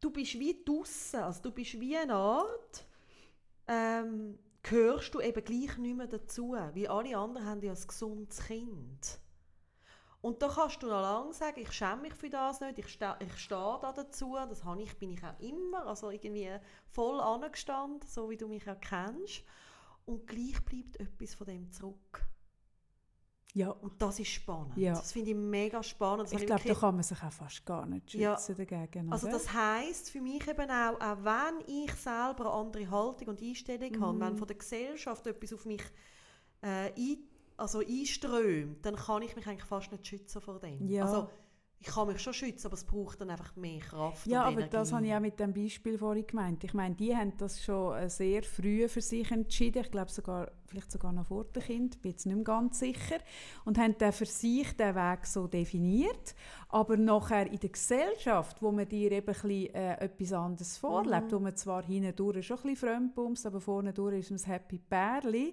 [0.00, 2.84] du bist wie draussen, also du bist wie eine Art...
[3.68, 6.56] Ähm, gehörst du eben gleich nicht mehr dazu.
[6.74, 9.20] Wie alle anderen haben ja ein gesundes Kind.
[10.20, 13.16] Und da kannst du noch lange sagen, ich schäme mich für das nicht, ich, ste
[13.18, 16.48] ich stehe da dazu, das habe ich, bin ich auch immer, also irgendwie
[16.86, 19.42] voll angestanden, so wie du mich auch kennst.
[20.04, 22.24] Und gleich bleibt etwas von dem zurück.
[23.54, 23.70] Ja.
[23.70, 24.76] Und das ist spannend.
[24.76, 24.94] Ja.
[24.94, 26.32] Das finde ich mega spannend.
[26.32, 28.64] Das ich glaube, da kann man sich auch fast gar nicht schützen ja.
[28.64, 29.12] dagegen.
[29.12, 33.42] Also das heisst für mich eben auch, auch wenn ich selber eine andere Haltung und
[33.42, 34.00] Einstellung mhm.
[34.00, 35.82] habe, wenn von der Gesellschaft etwas auf mich
[36.62, 37.18] äh, ein,
[37.58, 40.88] also einströmt, dann kann ich mich eigentlich fast nicht schützen vor dem.
[40.88, 41.04] Ja.
[41.04, 41.28] Also,
[41.84, 44.92] ich kann mich schon schützen, aber es braucht dann einfach mehr Kraft Ja, aber das
[44.92, 46.62] habe ich auch mit dem Beispiel vorhin gemeint.
[46.62, 49.82] Ich meine, die haben das schon äh, sehr früh für sich entschieden.
[49.82, 53.18] Ich glaube sogar, vielleicht sogar noch vor dem Kind, bin jetzt nicht mehr ganz sicher.
[53.64, 56.36] Und haben dann für sich den Weg so definiert.
[56.68, 61.32] Aber nachher in der Gesellschaft, wo man dir eben ein bisschen, äh, etwas anderes vorlebt,
[61.32, 61.32] mhm.
[61.32, 64.52] wo man zwar hinten durch schon ein bisschen fremdbumst, aber vorne durch ist es ein
[64.52, 65.52] Happy Pärli,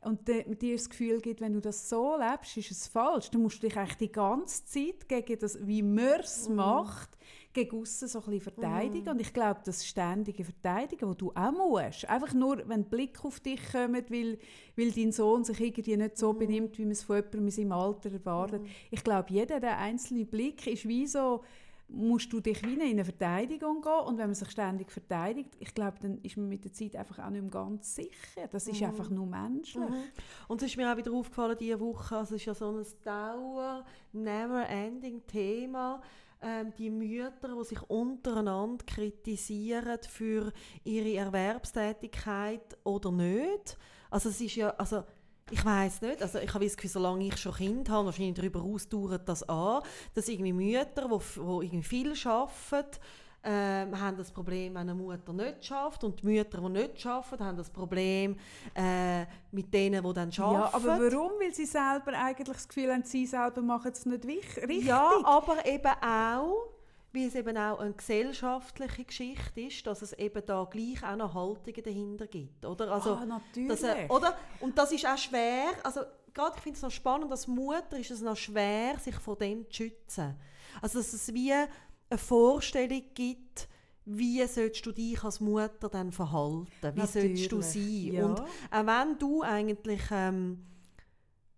[0.00, 3.30] und dir das Gefühl gibt, wenn du das so lebst, ist es falsch.
[3.30, 6.54] Du musst dich eigentlich die ganze Zeit gegen das, wie man es mm.
[6.54, 7.10] macht,
[7.52, 9.06] gegen aussen so ein bisschen verteidigen.
[9.06, 9.10] Mm.
[9.10, 13.40] Und ich glaube, das ständige Verteidigen, das du auch musst, einfach nur, wenn Blick auf
[13.40, 14.38] dich kommt, weil,
[14.76, 16.38] weil dein Sohn sich irgendwie nicht so mm.
[16.38, 18.62] benimmt, wie man es von jemandem in seinem Alter erwartet.
[18.62, 18.68] Mhm.
[18.92, 21.42] Ich glaube, jeder der einzelne Blick ist wie so
[21.88, 25.74] musst du dich wie in eine Verteidigung gehen und wenn man sich ständig verteidigt, ich
[25.74, 28.46] glaube, dann ist man mit der Zeit einfach auch nicht mehr ganz sicher.
[28.50, 28.88] Das ist mhm.
[28.88, 29.88] einfach nur menschlich.
[29.88, 30.04] Mhm.
[30.48, 32.86] Und es ist mir auch wieder aufgefallen diese Woche, also es ist ja so ein
[33.02, 36.02] Dauer, never-ending Thema,
[36.42, 40.52] ähm, die Mütter, die sich untereinander kritisieren für
[40.84, 43.78] ihre Erwerbstätigkeit oder nicht.
[44.10, 45.04] Also es ist ja, also
[45.50, 46.22] ich weiß nicht.
[46.22, 49.48] Also ich habe das Gefühl, solange ich schon Kind habe, wahrscheinlich darüber aus dauert das
[49.48, 49.82] an,
[50.14, 52.98] dass irgendwie Mütter, die, die irgendwie viel arbeiten,
[53.44, 57.44] ähm, haben das Problem, wenn eine Mutter nicht schafft und die Mütter, die nicht arbeiten,
[57.44, 58.36] haben das Problem
[58.74, 60.38] äh, mit denen, die dann arbeiten.
[60.38, 61.32] Ja, aber warum?
[61.40, 64.84] Weil sie selber eigentlich das Gefühl haben, sie selber machen es nicht richtig.
[64.84, 66.77] Ja, aber eben auch
[67.18, 71.34] weil es eben auch eine gesellschaftliche Geschichte ist, dass es eben da gleich auch noch
[71.34, 72.92] Haltungen dahinter gibt, oder?
[72.92, 73.68] Also, ah, natürlich.
[73.68, 74.36] Dass, äh, oder?
[74.60, 76.02] Und das ist auch schwer, also
[76.32, 79.68] gerade ich finde es noch spannend, als Mutter ist es noch schwer, sich vor dem
[79.70, 80.36] zu schützen.
[80.80, 83.68] Also dass es wie eine Vorstellung gibt,
[84.04, 86.68] wie sollst du dich als Mutter dann verhalten?
[86.80, 87.48] Wie Natürlich.
[87.50, 88.12] sollst du sein?
[88.12, 88.24] Ja.
[88.24, 90.64] Und auch wenn du eigentlich ähm,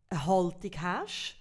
[0.08, 1.36] eine Haltung hast,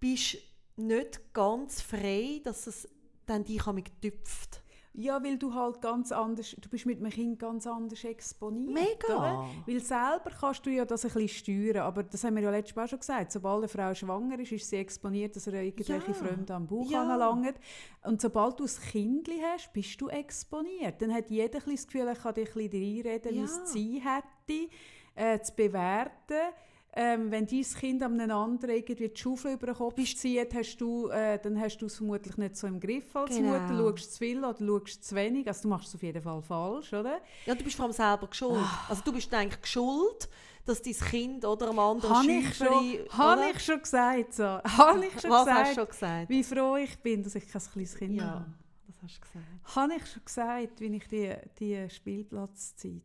[0.00, 0.34] bist
[0.76, 2.88] du nicht ganz frei, dass es
[3.26, 4.62] dann die mich getüpft.
[4.92, 8.74] Ja, weil du halt ganz anders, du bist mit einem Kind ganz anders exponiert.
[8.74, 9.16] Mega!
[9.16, 9.46] Oder?
[9.64, 12.74] Weil selber kannst du ja das ein bisschen steuern, aber das haben wir ja letztes
[12.74, 16.12] Mal schon gesagt, sobald eine Frau schwanger ist, ist sie exponiert, dass er irgendwelche ja.
[16.12, 17.02] Freunde am Bauch ja.
[17.02, 17.54] anlangt.
[18.02, 21.00] Und sobald du ein Kind hast, bist du exponiert.
[21.00, 23.40] Dann hat jeder das Gefühl, er kann dich ein bisschen reinreden, ja.
[23.40, 24.70] wie es sein hätte,
[25.14, 26.52] äh, zu bewerten
[26.92, 30.76] ähm, wenn dein Kind an einem anderen irgendwie die Schaufel über den Kopf zieht, hast
[30.78, 33.52] du, äh, dann hast du es vermutlich nicht so im Griff als genau.
[33.52, 33.68] Mutter.
[33.68, 35.46] Du schaust zu viel oder schaust zu wenig.
[35.46, 37.20] Also du machst es auf jeden Fall falsch, oder?
[37.46, 38.58] Ja, du bist vor allem selber geschuld.
[38.60, 38.88] Oh.
[38.88, 40.28] Also du bist eigentlich geschuld,
[40.66, 44.34] dass dein Kind oder am anderen Habe ich schon, habe ich schon gesagt.
[44.34, 44.44] So.
[44.64, 46.28] Habe ich schon Was gesagt, hast du schon gesagt?
[46.28, 48.46] Wie froh ich bin, dass ich kein kleines Kind ja, habe.
[48.88, 49.76] das hast du gesagt.
[49.76, 53.02] Habe ich schon gesagt, wie ich die, die Spielplatzzeit...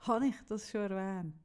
[0.00, 1.43] Habe ich das schon erwähnt?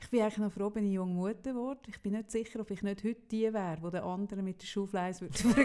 [0.00, 1.80] Ich bin eigentlich noch froh, bin ich junge Mutter geworden.
[1.88, 4.66] Ich bin nicht sicher, ob ich nicht heute die wäre, die den anderen mit der
[4.66, 5.34] Schaufel würde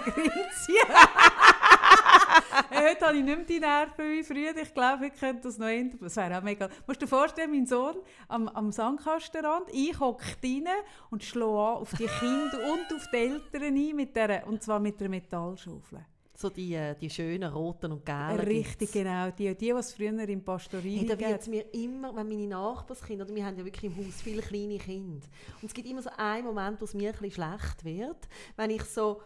[2.71, 4.55] heute habe ich nicht mehr die Nerven wie früher.
[4.55, 5.99] Ich glaube, ich könnte das noch ändern.
[6.01, 6.69] Das wäre auch mega.
[6.87, 7.95] Musst du dir vorstellen, mein Sohn
[8.27, 10.67] am, am Sandkastenrand, ich hocke rein
[11.09, 14.79] und schlage an auf die Kinder und auf die Eltern ein, mit der, und zwar
[14.79, 16.05] mit einer Metallschaufel.
[16.37, 18.39] So die, äh, die schönen roten und gelben.
[18.41, 18.93] Richtig, gibt's.
[18.93, 19.31] genau.
[19.31, 23.33] Die, die, es früher im Pastorin Hey, da wird mir immer, wenn meine Nachbarskinder, oder
[23.33, 25.25] wir haben ja wirklich im Haus viele kleine Kinder,
[25.61, 28.69] und es gibt immer so einen Moment, wo es mir ein bisschen schlecht wird, wenn
[28.69, 29.21] ich so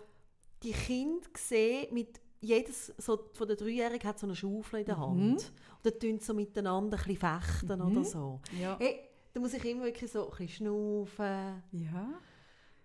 [0.61, 4.97] die Kinder sehe mit jedes so von den Dreijährigen hat so eine Schaufel in der
[4.97, 5.17] Hand.
[5.19, 5.31] Mhm.
[5.33, 5.51] Und
[5.83, 7.91] dann tun sie so miteinander ein bisschen fechten Mhm.
[7.97, 8.39] oder so.
[8.61, 8.77] Ja.
[8.79, 8.99] Hey,
[9.33, 11.63] da muss ich immer wirklich so ein bisschen schnaufen.
[11.71, 12.19] ja.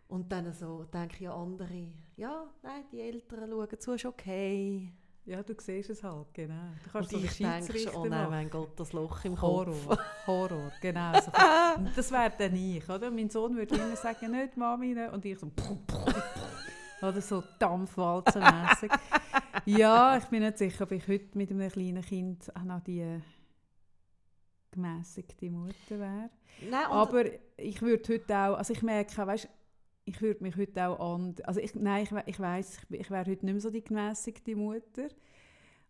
[0.09, 4.93] Und dann so denke ich an andere, ja, nein, die Eltern schauen zu, ist okay.
[5.27, 6.55] Ja, du siehst es halt, genau.
[6.55, 9.41] Du Und kannst so den ich denke schon, oh nein, mein Gott, das Loch im
[9.41, 9.99] Horror, Kopf.
[10.27, 11.13] Horror, genau.
[11.19, 11.31] So.
[11.79, 13.11] Und das wäre dann ich, oder?
[13.11, 15.13] Mein Sohn würde immer sagen, nicht Mami, nicht.
[15.13, 15.51] und ich so
[17.01, 18.91] oder so Dampfwalzenmässig.
[19.65, 23.21] ja, ich bin nicht sicher, ob ich heute mit einem kleinen Kind auch noch die
[24.71, 26.31] gemäßigte Mutter wäre.
[26.63, 27.25] Und Aber
[27.57, 29.49] ich würde heute auch, also ich merke, weißt,
[30.05, 33.31] ich würde mich heute auch an, also ich, nein, ich, ich weiß, ich, ich wäre
[33.31, 35.09] heute nicht mehr so die gemäßigte Mutter.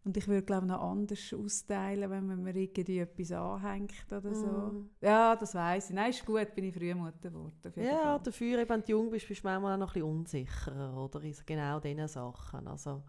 [0.05, 4.46] Und ich würde, glaube noch anders austeilen, wenn man mir irgendwie etwas anhängt oder so.
[4.46, 4.90] Mm.
[5.00, 5.96] Ja, das weiß ich.
[5.96, 7.72] Nein, ist gut, bin ich früh Mutter geworden.
[7.77, 8.20] Ja, Fall.
[8.22, 11.22] dafür, eben, wenn du jung bist, bist du manchmal auch noch ein bisschen unsicherer, oder?
[11.22, 12.68] In genau diesen Sachen.
[12.68, 13.03] Also,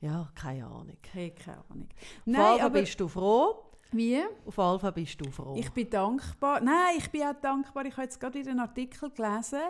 [0.00, 0.96] ja, keine Ahnung.
[1.12, 1.88] Hey, keine Ahnung.
[2.24, 3.65] Nein, aber bist du froh.
[3.92, 4.20] Wie?
[4.44, 5.54] Auf Alpha bist du froh.
[5.56, 6.60] Ich bin dankbar.
[6.60, 7.84] Nein, ich bin auch dankbar.
[7.86, 9.60] Ich habe jetzt gerade wieder einen Artikel gelesen.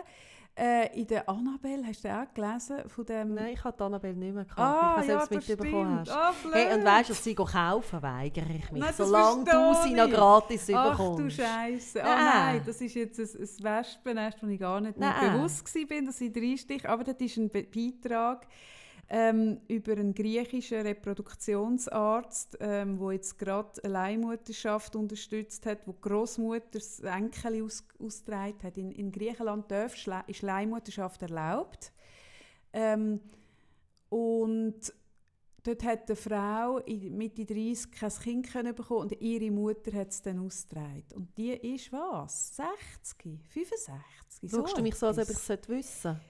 [0.59, 2.89] Äh, in der Annabelle, hast du den auch gelesen?
[2.89, 4.59] Von dem Nein, ich habe die Annabelle nicht mehr gekauft.
[4.59, 6.17] Ah, ich ja, nicht, das du es mitbekommen stimmt.
[6.17, 6.45] hast.
[6.45, 8.81] Ah, Hey, und weißt du, dass sie kaufen weigere ich mich.
[8.81, 11.37] Nein, das solange du sie noch gratis Ach du bekommst.
[11.37, 12.03] Scheiße.
[12.03, 12.25] Ah, Nein.
[12.55, 15.33] nein, das ist jetzt ein, ein Wespennest, wo ich gar nicht mehr Nein.
[15.33, 16.89] bewusst war, dass ich reinstich.
[16.89, 18.47] Aber das ist ein Be Beitrag
[19.09, 26.01] ähm, über einen griechischen Reproduktionsarzt, ähm, wo jetzt gerade eine Leihmutterschaft unterstützt hat, wo die
[26.01, 28.77] Großmutter das Enkel aus, ausgetragen hat.
[28.77, 29.95] In, in Griechenland darf,
[30.27, 31.93] ist Leihmutterschaft erlaubt.
[32.73, 33.21] Ähm,
[34.09, 34.93] und
[35.63, 40.21] dort hat eine Frau Mitte 30 kein Kind können bekommen und ihre Mutter hat es
[40.21, 41.05] dann ausgetragen.
[41.15, 42.57] Und die ist was?
[42.57, 43.39] 60?
[43.47, 44.51] 65?
[44.51, 46.21] Schaust du mich so, als ob ich es wissen sollte?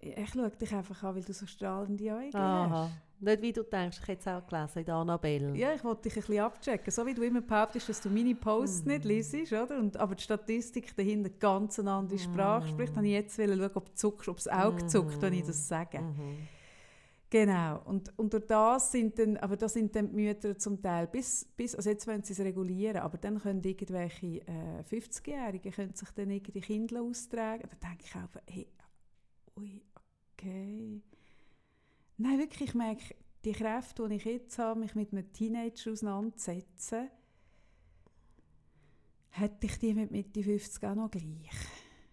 [0.00, 2.70] Ich schaue dich einfach an, weil du so strahlende Augen Aha.
[2.70, 2.92] hast.
[3.20, 5.56] Nicht wie du denkst, ich hätte es auch gelesen in Annabelle.
[5.56, 6.92] Ja, ich wollte dich ein bisschen abchecken.
[6.92, 8.88] So wie du immer behauptest, dass du meine Posts Mm.
[8.88, 9.76] nicht liest, oder?
[9.76, 12.70] Und, aber die Statistik dahinter ganz eine andere Sprache Mm.
[12.70, 15.66] spricht, habe ich jetzt schauen, ob, du zuckst, ob das Auge zuckt, wenn ich das
[15.66, 15.98] sage.
[16.00, 16.36] Mhm.
[17.30, 17.82] Genau.
[17.84, 21.44] Und, und durch das sind dann, aber da sind dann die Mütter zum Teil bis,
[21.56, 26.10] bis also jetzt wollen sie es regulieren, aber dann können irgendwelche äh, 50-Jährige können sich
[26.12, 27.68] dann irgendwie Kinder austragen.
[27.68, 28.66] Da denke ich auch, hey,
[29.58, 29.82] ui,
[30.38, 31.02] okay.
[32.16, 37.10] Nein, wirklich, ich merke, die Kräfte, die ich jetzt habe, mich mit einem Teenager auseinanderzusetzen,
[39.30, 41.50] hätte ich die mit Mitte 50 auch noch gleich.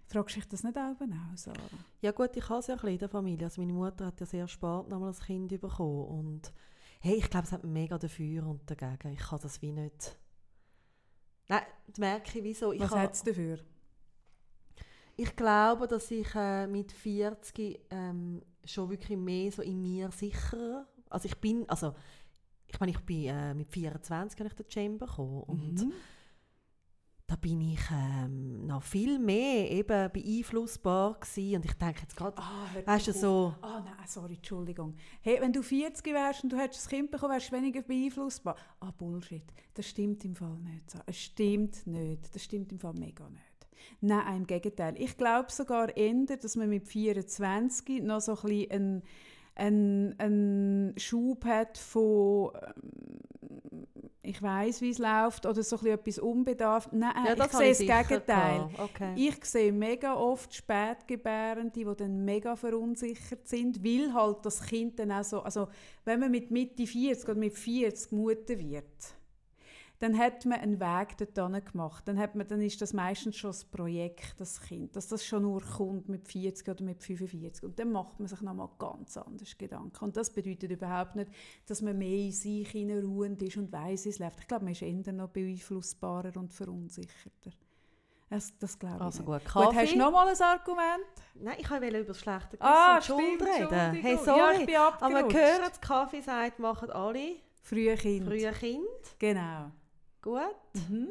[0.08, 1.58] Fragst du dich das nicht auch, auch Sarah?
[2.02, 3.46] Ja gut, ich habe es ja ein bisschen in der Familie.
[3.48, 6.54] Also meine Mutter hat ja sehr spät nochmal ein Kind bekommen und
[7.00, 9.14] hey, ich glaube, es hat mega dafür und dagegen.
[9.14, 10.18] Ich kann das wie nicht...
[11.48, 12.72] Nein, das merke ich, wieso.
[12.72, 13.60] Ich, Was hat es dafür?
[15.18, 20.88] Ich glaube, dass ich äh, mit 40 ähm, schon wirklich mehr so in mir sicherer...
[21.10, 21.94] Also ich bin, also
[22.68, 25.94] ich meine, ich bin äh, mit 24 habe ich den Chamber bekommen und Mhm.
[27.28, 31.56] da bin ich ähm, noch viel mehr eben beeinflussbar gewesen.
[31.58, 33.56] und ich denke jetzt gerade, Ah, weißt du, so...
[33.62, 34.96] Ah, nein, sorry, Entschuldigung.
[35.22, 38.56] Hey, wenn du 40 wärst und du hättest ein Kind bekommen, wärst du weniger beeinflussbar.
[38.80, 39.44] Ah, Bullshit.
[39.74, 40.94] Das stimmt im Fall nicht.
[41.06, 42.36] Es stimmt nicht.
[42.36, 43.42] Das stimmt im Fall mega nicht.
[44.02, 44.96] Nein, im Gegenteil.
[44.98, 49.04] Ich glaube sogar eher, dass man mit 24 noch so ein bisschen einen,
[49.56, 53.20] einen, einen Schub hat von ähm,
[54.26, 56.94] ich weiß, wie es läuft oder so ein bisschen etwas unbedarft.
[56.94, 58.58] Nein, ich habe sehe das Gegenteil.
[58.58, 58.80] gehabt.
[58.80, 59.14] Okay.
[59.16, 65.12] Ich sehe mega oft Spätgebärende, die dann mega verunsichert sind, weil halt das Kind dann
[65.12, 65.68] auch so, also
[66.04, 69.16] wenn man mit Mitte 40 oder mit 40 Mutter wird,
[70.00, 72.08] dann hat man einen Weg dorthin gemacht.
[72.08, 75.44] Dann, hat man, dann ist das meistens schon das Projekt, das Kind, dass das schon
[75.44, 77.64] nur kommt mit 40 oder mit 45.
[77.64, 80.04] Und dann macht man sich nochmal ganz anders Gedanken.
[80.04, 81.32] Und das bedeutet überhaupt nicht,
[81.66, 84.40] dass man mehr in sich ruhend ist und weiss, wie es läuft.
[84.42, 87.52] Ich glaube, man ist eher noch beeinflussbarer und verunsicherter.
[88.28, 89.28] Das, das glaube ich Also nicht.
[89.28, 89.92] gut, Gut, hast Kaffee.
[89.94, 91.06] du noch mal ein Argument?
[91.36, 93.94] Nein, ich wollte über das schlechte Gewissen Ah, und Schuld reden.
[93.94, 94.72] Hey, sorry.
[94.72, 98.26] Ja, Aber gehört, das Kaffee sagt, machen alle Frühe Kind.
[98.28, 98.84] frühe Kind.
[99.20, 99.72] Genau.
[100.26, 100.90] Gut.
[100.90, 101.10] Mhm.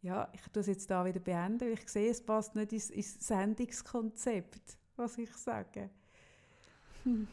[0.00, 2.88] ja, ich tue es jetzt da wieder beenden, weil ich sehe, es passt nicht ins,
[2.88, 5.90] ins Sendungskonzept, was ich sage.
[7.04, 7.28] Hm.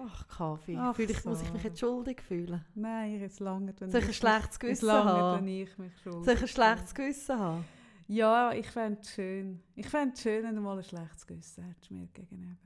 [0.00, 0.76] Ach, Kaffee.
[0.78, 1.30] Ach, ich, so.
[1.30, 2.64] Muss ich mich jetzt schuldig fühlen?
[2.76, 3.74] Nein, jetzt lange.
[3.76, 5.48] Soll ich ein schlechtes Gewissen haben?
[5.48, 7.64] ich mich schuldig Soll ich ein schlechtes Gewissen haben?
[8.06, 9.60] Ja, ich fände es schön.
[9.74, 12.56] Ich fände es schön, wenn du mal ein schlechtes Gewissen hättest mir gegenüber.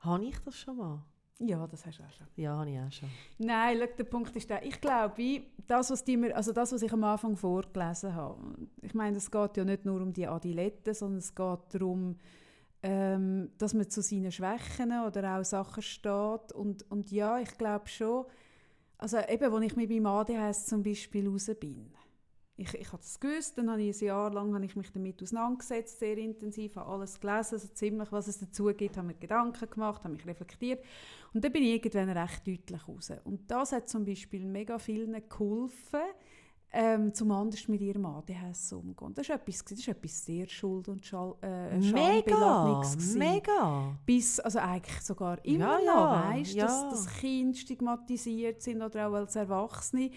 [0.00, 1.04] Habe ich das schon mal?
[1.38, 2.26] Ja, das hast du auch schon.
[2.36, 3.10] Ja, habe ich auch schon.
[3.38, 6.80] Nein, schau, der Punkt ist der, ich glaube, das was, die mir, also das, was
[6.80, 8.40] ich am Anfang vorgelesen habe,
[8.80, 12.16] ich meine, es geht ja nicht nur um die Adiletten, sondern es geht darum,
[12.82, 16.52] ähm, dass man zu seinen Schwächen oder auch Sachen steht.
[16.54, 18.24] Und, und ja, ich glaube schon,
[18.96, 21.90] also eben, als ich mir beim ADHS zum Beispiel raus bin,
[22.56, 25.22] ich, ich habe das gewusst, dann habe ich ein Jahr lang habe ich mich damit
[25.22, 29.68] auseinandergesetzt, sehr intensiv, habe alles gelesen, also ziemlich, was es dazu gibt, habe mir Gedanken
[29.68, 30.82] gemacht, habe mich reflektiert
[31.34, 33.12] und dann bin ich irgendwann recht deutlich raus.
[33.24, 36.00] Und das hat zum Beispiel mega vielen geholfen,
[36.72, 39.14] ähm, zum anders mit ihrem ADHS umzugehen.
[39.14, 42.82] Das ist etwas, das ist etwas sehr Schuld- und Schal äh, Mega,
[43.14, 43.98] mega.
[44.04, 46.66] Bis, also eigentlich sogar immer ja, noch, ja, weißt, ja.
[46.66, 50.10] dass, dass Kinder stigmatisiert sind oder auch als Erwachsene.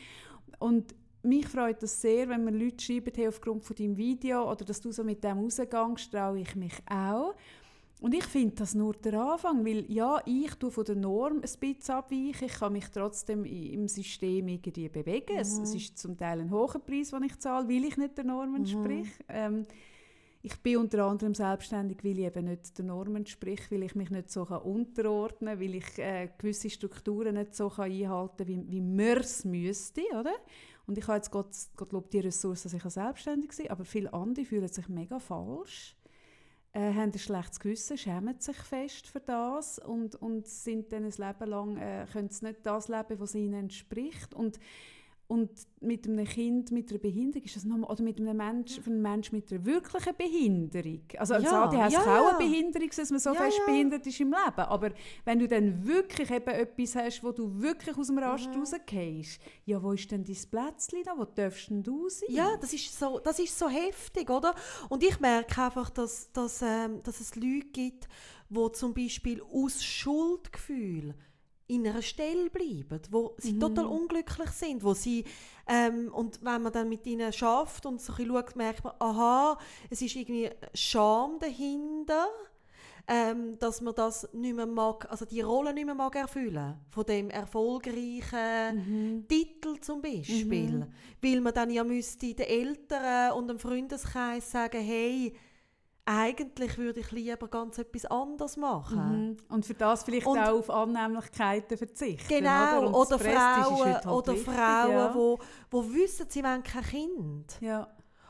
[0.57, 4.63] Und mich freut es sehr, wenn mir Leute schreiben, hey, aufgrund von deinem Video oder
[4.63, 7.35] dass du so mit dem rausgehst, traue ich mich auch.
[8.01, 11.41] Und ich finde das nur der Anfang, weil ja, ich tue von der Norm ein
[11.41, 15.33] bisschen abweichen, ich kann mich trotzdem im System irgendwie bewegen.
[15.33, 15.39] Mhm.
[15.39, 18.23] Es, es, ist zum Teil ein hoher Preis, den ich zahle, weil ich nicht der
[18.23, 19.21] Norm entspreche.
[19.27, 19.27] Mhm.
[19.27, 19.65] Ähm,
[20.41, 24.09] ich bin unter anderem selbstständig, weil ich eben nicht der Norm entspreche, weil ich mich
[24.09, 28.47] nicht so kann unterordnen kann, weil ich äh, gewisse Strukturen nicht so kann einhalten kann,
[28.47, 30.35] wie, wie man es müsste, oder?
[30.89, 34.43] Und ich habe jetzt Gott, Gottlob die Ressource, dass ich selbstständig bin, aber viele andere
[34.43, 35.95] fühlen sich mega falsch,
[36.73, 41.11] äh, haben ein schlechtes Gewissen, schämen sich fest für das und, und sind dann ein
[41.11, 44.33] Leben lang, äh, können sie nicht das leben, was ihnen entspricht.
[44.33, 44.59] Und
[45.29, 48.89] und mit einem Kind mit einer Behinderung ist das nochmal, oder mit einem Mensch, für
[48.89, 51.03] einen Menschen mit einer wirklichen Behinderung.
[51.19, 53.65] Also als ja, ADHS ja, auch eine Behinderung, dass man so ja, fest ja.
[53.71, 54.59] behindert ist im Leben.
[54.61, 54.89] Aber
[55.25, 58.59] wenn du dann wirklich eben etwas hast, wo du wirklich aus dem Rast mhm.
[58.59, 61.13] rausgehst, ja, wo ist denn dein Plätzchen da?
[61.15, 62.29] Wo darfst denn du sein?
[62.31, 64.55] Ja, das ist so, das ist so heftig, oder?
[64.89, 68.07] Und ich merke einfach, dass, dass, ähm, dass es Leute gibt,
[68.49, 71.13] die zum Beispiel aus Schuldgefühl
[71.69, 73.59] in einer Stelle bleiben, wo sie mhm.
[73.59, 75.23] total unglücklich sind, wo sie
[75.67, 79.57] ähm, und wenn man dann mit ihnen schafft und so ein schaut, merkt man, aha,
[79.89, 82.27] es ist irgendwie Scham dahinter,
[83.07, 87.05] ähm, dass man das nicht mehr mag, also die Rolle nicht mehr mag erfüllen von
[87.05, 89.27] dem erfolgreichen mhm.
[89.27, 90.87] Titel zum Beispiel, mhm.
[91.21, 95.33] weil man dann ja müsste den Eltern und dem Freundeskreis sagen, hey
[96.09, 99.27] eigentlich würde ich lieber ganz etwas anderes machen.
[99.29, 99.37] Mhm.
[99.47, 102.27] Und für das vielleicht und, auch auf Annehmlichkeiten verzichten.
[102.27, 105.13] Genau, oder, oder Frauen, halt oder wichtig, Frauen ja.
[105.13, 105.37] wo,
[105.69, 107.61] wo wissen, sie wollen kein Kind.
[107.61, 107.87] Ja.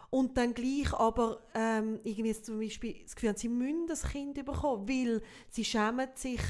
[0.10, 4.34] Und dann gleich aber ähm, irgendwie zum Beispiel das Gefühl haben, sie müssen das Kind
[4.34, 6.42] bekommen, weil sie schämen sich,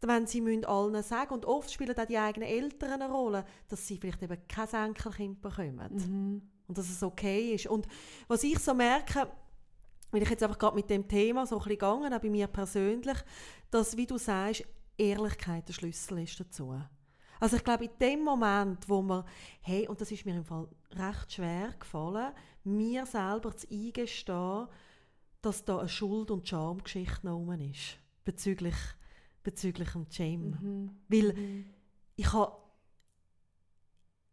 [0.00, 3.86] wenn sie müssen allen sagen Und oft spielen auch die eigenen Eltern eine Rolle, dass
[3.86, 5.92] sie vielleicht eben kein Enkelkind bekommen.
[5.92, 6.42] Mhm.
[6.66, 7.68] Und dass es okay ist.
[7.68, 7.86] Und
[8.26, 9.28] was ich so merke,
[10.12, 12.46] weil ich jetzt einfach gerade mit dem Thema so ein bisschen gegangen, auch bei mir
[12.46, 13.18] persönlich,
[13.70, 14.64] dass, wie du sagst,
[14.96, 16.80] Ehrlichkeit der Schlüssel ist dazu.
[17.40, 19.24] Also ich glaube, in dem Moment, wo man,
[19.62, 24.68] hey, und das ist mir im Fall recht schwer gefallen, mir selber zu eingestehen,
[25.40, 28.76] dass da eine Schuld- und Schamgeschichte noch ist, bezüglich,
[29.42, 30.50] bezüglich dem Jam.
[30.50, 30.90] Mhm.
[31.08, 31.64] Weil mhm.
[32.14, 32.61] ich habe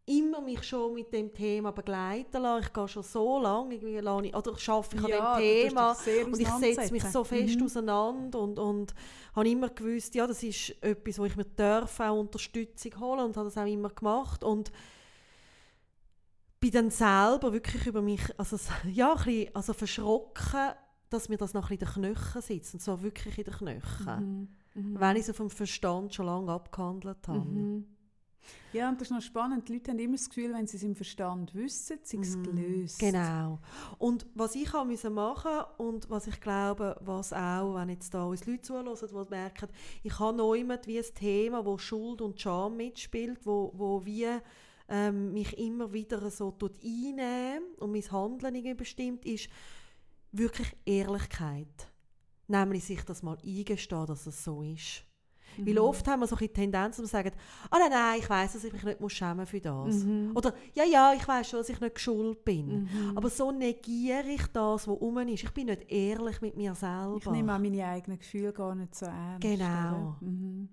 [0.10, 2.66] immer mich schon mit dem Thema begleiten lassen.
[2.66, 5.96] Ich gehe schon so lange, irgendwie lasse ich, oder schaffe ich ja, an dem Thema
[6.26, 7.66] und ich setze mich so fest mhm.
[7.66, 8.94] auseinander und, und
[9.36, 13.38] habe immer gewusst, ja, das ist etwas, wo ich mir darf auch Unterstützung holen und
[13.38, 14.72] habe das auch immer gemacht und
[16.60, 18.58] bin dann selber wirklich über mich, also
[18.92, 20.72] ja, ein bisschen, also verschrocken,
[21.10, 23.54] dass mir das noch ein bisschen in den Knöcheln sitzt und zwar wirklich in den
[23.54, 24.92] Knöcheln, mhm.
[24.92, 25.00] Mhm.
[25.00, 27.40] weil ich es auf dem Verstand schon lange abgehandelt habe.
[27.40, 27.86] Mhm.
[28.72, 29.68] Ja, und das ist noch spannend.
[29.68, 32.44] Die Leute haben immer das Gefühl, wenn sie es im Verstand wissen, sind es mhm.
[32.44, 33.00] gelöst.
[33.00, 33.60] Genau.
[33.98, 38.46] Und was ich machen musste und was ich glaube, was auch, wenn jetzt da uns
[38.46, 39.70] Leute zuhören, die merken,
[40.04, 44.28] ich habe noch immer wie ein Thema, wo Schuld und Scham mitspielt, wo, wo wie
[44.88, 49.50] ähm, mich immer wieder so einnehmen und mein Handeln bestimmt, ist
[50.32, 51.92] wirklich Ehrlichkeit.
[52.48, 55.06] Nämlich sich das mal eingestehen, dass es so ist.
[55.58, 55.68] Mhm.
[55.68, 57.32] Weil oft haben wir so eine Tendenz, dass wir sagen,
[57.70, 60.04] ah oh, nein, nein, ich weiß, dass ich mich nicht muss schämen für das.
[60.04, 60.32] Mhm.
[60.36, 62.84] Oder ja, ja, ich weiß schon, dass ich nicht schuld bin.
[62.84, 63.14] Mhm.
[63.16, 65.44] Aber so negiere ich das, was um ist.
[65.44, 67.18] Ich bin nicht ehrlich mit mir selber.
[67.18, 69.42] Ich nehme auch meine eigenen Gefühle gar nicht so ernst.
[69.42, 70.16] Genau.
[70.22, 70.70] Mhm.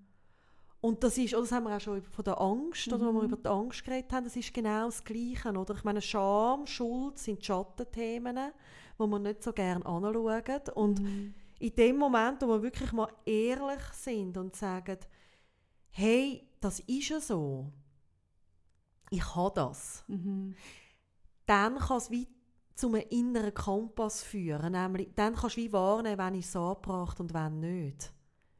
[0.79, 3.23] Und das ist, oder das haben wir auch schon von der Angst, oder wenn wir
[3.23, 5.73] über die Angst geredet haben, das ist genau das Gleiche, oder?
[5.73, 8.37] Ich meine, Scham, Schuld sind Schattenthemen,
[8.97, 10.61] wo wir nicht so gerne anschauen.
[10.75, 11.33] Und Mhm.
[11.59, 14.97] In dem Moment, wo wir wirklich mal ehrlich sind und sagen,
[15.89, 17.71] hey, das ist ja so,
[19.09, 20.55] ich habe das, Mhm.
[21.45, 22.27] dann kann es wie
[22.75, 24.73] zu einem inneren Kompass führen.
[24.73, 28.11] Nämlich, dann kannst du wie wahrnehmen, wenn ich es angebracht und wenn nicht.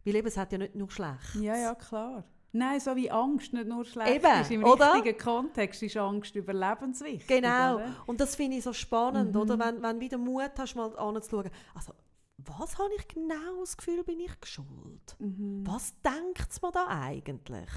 [0.06, 1.36] Weil eben, es hat ja nicht nur schlecht.
[1.36, 2.24] Ja, ja, klar.
[2.54, 4.50] Nein, so wie Angst nicht nur schlecht Eben, ist.
[4.50, 4.96] Im oder?
[4.96, 7.28] richtigen Kontext ist Angst überlebenswichtig.
[7.28, 7.76] Genau.
[7.76, 7.96] Oder?
[8.08, 9.42] Und das finde ich so spannend, Mhm.
[9.42, 9.60] oder?
[9.60, 11.94] Wenn, wenn du wieder Mut hast, mal anzuschauen, also,
[12.48, 15.16] was habe ich genau das Gefühl, bin ich geschuld?
[15.20, 15.64] Mhm.
[15.66, 17.70] Was denkt mir da eigentlich?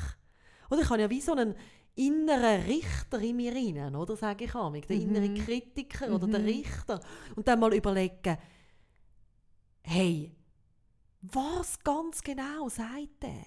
[0.70, 1.54] Oder ich habe ja wie so einen
[1.96, 4.16] inneren Richter in mir rein, oder?
[4.16, 5.02] Sage ich amig, der Mhm.
[5.16, 6.46] innere Kritiker oder der Mhm.
[6.46, 7.00] Richter.
[7.36, 8.36] Und dann mal überlegen,
[9.82, 10.34] hey,
[11.22, 13.44] was ganz genau sagt der?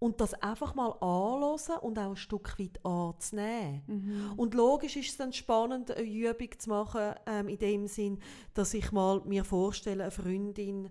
[0.00, 3.82] Und das einfach mal anhören und auch ein Stück weit anzunehmen.
[3.86, 4.32] Mhm.
[4.36, 8.18] Und logisch ist es dann spannend, eine Übung zu machen, ähm, in dem Sinn,
[8.54, 10.88] dass ich mal mir vorstelle, eine Freundin,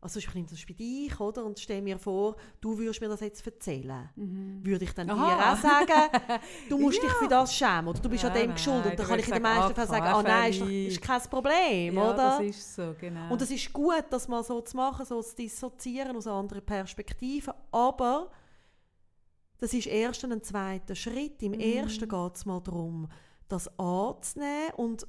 [0.00, 3.20] also ich nehme zum Beispiel dich, oder, und stelle mir vor, du würdest mir das
[3.20, 4.10] jetzt erzählen.
[4.16, 4.66] Mhm.
[4.66, 5.36] Würde ich dann Aha.
[5.36, 6.22] dir auch sagen,
[6.68, 7.14] du musst dich Ja.
[7.14, 9.34] für das schämen, oder du bist an Nein, dem nein, Und dann kann ich in
[9.34, 12.14] den meisten sagen, Fällen ah, sagen, ah nein, ist, doch, ist kein Problem, ja, oder?
[12.16, 13.32] das ist so, genau.
[13.32, 17.54] Und es ist gut, das mal so zu machen, so zu dissoziieren aus anderen Perspektive,
[17.70, 18.30] aber
[19.58, 21.42] das ist erst ein zweiter Schritt.
[21.42, 21.60] Im Mhm.
[21.60, 23.08] ersten geht es mal darum,
[23.48, 25.06] das anzunehmen und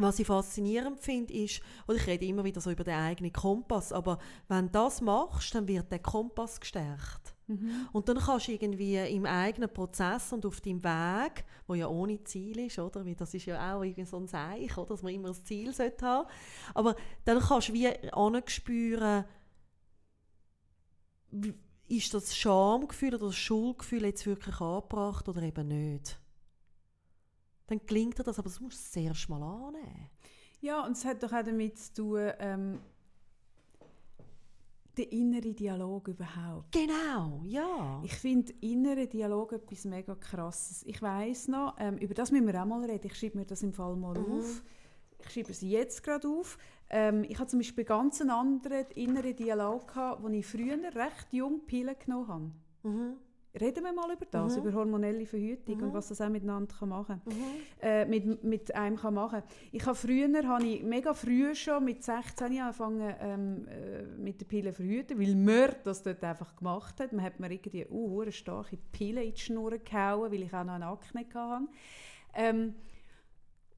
[0.00, 3.92] was ich faszinierend finde, ist, oder ich rede immer wieder so über den eigenen Kompass,
[3.92, 7.34] aber wenn du das machst, dann wird der Kompass gestärkt.
[7.48, 7.88] mhm.
[7.92, 12.22] Und dann kannst du irgendwie im eigenen Prozess und auf deinem Weg, wo ja ohne
[12.22, 13.04] Ziel ist, oder?
[13.04, 14.90] Weil das ist ja auch irgendwie so ein Seich, oder?
[14.90, 16.28] Dass man immer ein Ziel sollte haben.
[16.74, 16.94] Aber
[17.24, 19.24] dann kannst du wie anspüren,
[21.88, 26.20] ist das Schamgefühl oder das Schuldgefühl jetzt wirklich angebracht oder eben nicht.
[27.66, 30.10] Dann gelingt dir das, aber das musst du zuerst mal annehmen.
[30.60, 32.80] Ja, und es hat doch auch damit zu tun, ähm,
[34.96, 36.72] der innere Dialog überhaupt.
[36.72, 38.02] Genau, ja.
[38.04, 40.82] Ich finde innere Dialog etwas mega krasses.
[40.86, 43.06] Ich weiß noch, ähm, über das müssen wir auch mal reden.
[43.06, 44.38] Ich schreibe mir das im Fall mal Mhm.
[44.40, 44.62] auf.
[45.28, 46.58] Ich schreibe es jetzt gerade auf.
[46.90, 51.26] Ähm, ich hatte zum Beispiel ganz einen anderen inneren Dialog, gehabt, wo ich früher recht
[51.32, 52.50] jung Pillen genommen habe.
[52.82, 53.12] Mhm.
[53.60, 54.62] Reden wir mal über das, Mhm.
[54.62, 55.82] über hormonelle Verhütung Mhm.
[55.84, 57.32] und was das auch miteinander kann machen Mhm.
[57.82, 62.02] äh, mit, mit einem kann machen Ich habe früher, habe ich mega früh schon, mit
[62.04, 67.12] 16 angefangen ähm, äh, mit der Pille verhüten, weil man das dort einfach gemacht hat.
[67.12, 70.74] Man hat mir irgendwie uh, starke Pille in die Schnur gehauen, weil ich auch noch
[70.74, 71.68] eine Akne hatte.
[72.34, 72.74] Ähm,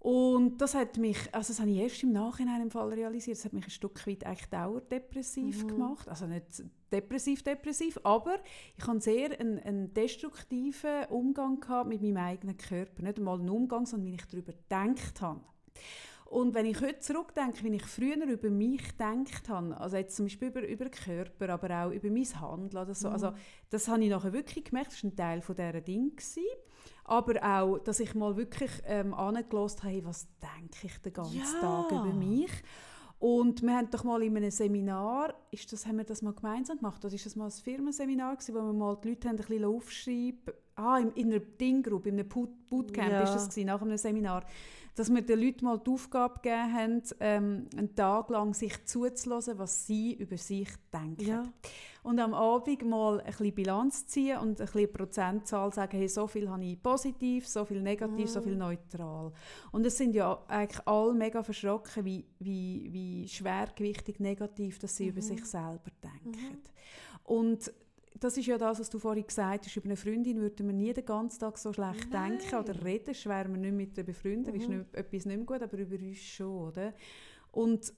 [0.01, 3.45] und das hat mich, also das habe ich erst im Nachhinein im Fall realisiert, das
[3.45, 5.69] hat mich ein Stück weit eigentlich dauerdepressiv Mhm.
[5.69, 6.09] gemacht.
[6.09, 8.37] Also nicht depressiv, depressiv, aber
[8.79, 13.03] ich hatte sehr einen, einen destruktiven Umgang gehabt mit meinem eigenen Körper.
[13.03, 15.41] Nicht einmal einen Umgang, sondern wie ich darüber gedacht habe.
[16.31, 20.27] Und wenn ich heute zurückdenke, wie ich früher über mich gedacht habe, also jetzt zum
[20.27, 23.15] Beispiel über, über den Körper, aber auch über mein Handeln oder so, Mhm.
[23.15, 23.33] also
[23.69, 26.11] das habe ich nachher wirklich gemerkt, das war ein Teil von dieser Ding.
[26.15, 26.45] Gewesen.
[27.05, 31.37] Aber auch, dass ich mal wirklich ähm, angelost habe, hey, was denke ich den ganzen
[31.41, 31.61] Ja.
[31.61, 32.53] Tag über mich.
[33.19, 36.79] Und wir haben doch mal in einem Seminar, ist das, haben wir das mal gemeinsam
[36.79, 39.45] gemacht, oder ist das mal ein Firmenseminar gewesen, wo wir mal die Leute haben ein
[39.45, 43.23] bisschen aufschreiben, ah, in, in einer Dinggruppe, in einem Boot- Bootcamp Ja.
[43.23, 44.45] ist das gewesen, nach einem Seminar,
[44.97, 49.59] dass wir den Leuten mal die Aufgabe gegeben haben, ähm, einen Tag lang sich zuzulassen,
[49.59, 51.27] was sie über sich denken.
[51.27, 51.45] Ja.
[52.03, 56.27] Und am Abend mal ein bisschen Bilanz ziehen und ein bisschen Prozentzahl sagen, hey, so
[56.27, 58.45] viel habe ich positiv, so viel negativ, so Mhm.
[58.45, 59.33] viel neutral.
[59.71, 65.09] Und es sind ja eigentlich alle mega verschrocken, wie, wie, wie schwergewichtig negativ dass sie
[65.09, 65.25] über Mhm.
[65.27, 66.63] sich selber denken.
[67.25, 67.71] Und
[68.19, 70.93] das ist ja das, was du vorhin gesagt hast, über eine Freundin würde man nie
[70.93, 72.39] den ganzen Tag so schlecht Nein.
[72.39, 74.79] denken oder reden, wäre man nicht mit ihr befreundet, ist Mhm.
[74.79, 76.93] nicht, etwas nicht mehr gut, aber über uns schon, oder?
[77.53, 77.93] Und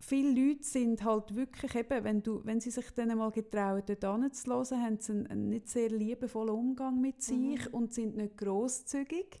[0.00, 4.22] viele Leute sind halt wirklich eben, wenn, du, wenn sie sich dann mal getrauen, dort
[4.22, 7.72] hinzulassen, haben sie einen, einen nicht sehr liebevollen Umgang mit sich Mhm.
[7.74, 9.40] und sind nicht grosszügig.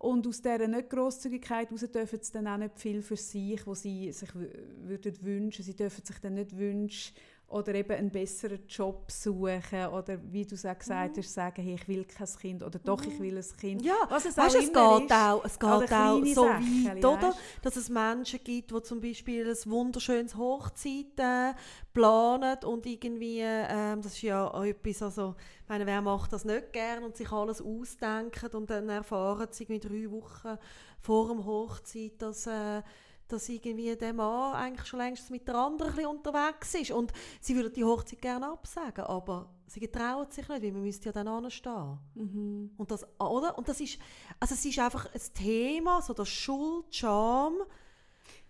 [0.00, 3.82] Und aus dieser nicht Grosszügigkeit heraus dürfen sie dann auch nicht viel für sich, was
[3.82, 5.64] sie sich würden wünschen.
[5.64, 7.16] Sie dürfen sich dann nicht wünschen
[7.48, 11.20] oder eben einen besseren Job suchen oder wie du es auch gesagt Mhm.
[11.20, 13.22] hast, sagen, hey, ich will kein Kind oder doch, ich Mhm.
[13.22, 13.84] will ein Kind.
[13.84, 15.12] Ja, Was es Weißt, auch es geht ist.
[15.16, 17.34] auch, es geht auch so Sächchen, weit, oder?
[17.62, 21.54] Dass es Menschen gibt, die zum Beispiel ein wunderschönes Hochzeit äh,
[21.94, 26.44] planen und irgendwie, ähm, das ist ja auch etwas, also, ich meine, wer macht das
[26.44, 30.58] nicht gern und sich alles ausdenken und dann erfahren sie irgendwie drei Wochen
[31.00, 32.82] vor dem Hochzeit, dass äh,
[33.28, 36.90] dass irgendwie der Mann eigentlich schon längst mit der anderen unterwegs ist.
[36.90, 41.06] Und sie würde die Hochzeit gerne absagen, aber sie getrauen sich nicht, weil man müsste
[41.06, 41.98] ja dann anstehen.
[42.14, 42.70] Mhm.
[42.76, 43.56] Und das, oder?
[43.56, 43.98] Und das ist,
[44.40, 47.54] also es ist einfach ein Thema, so das Schuld, Scham.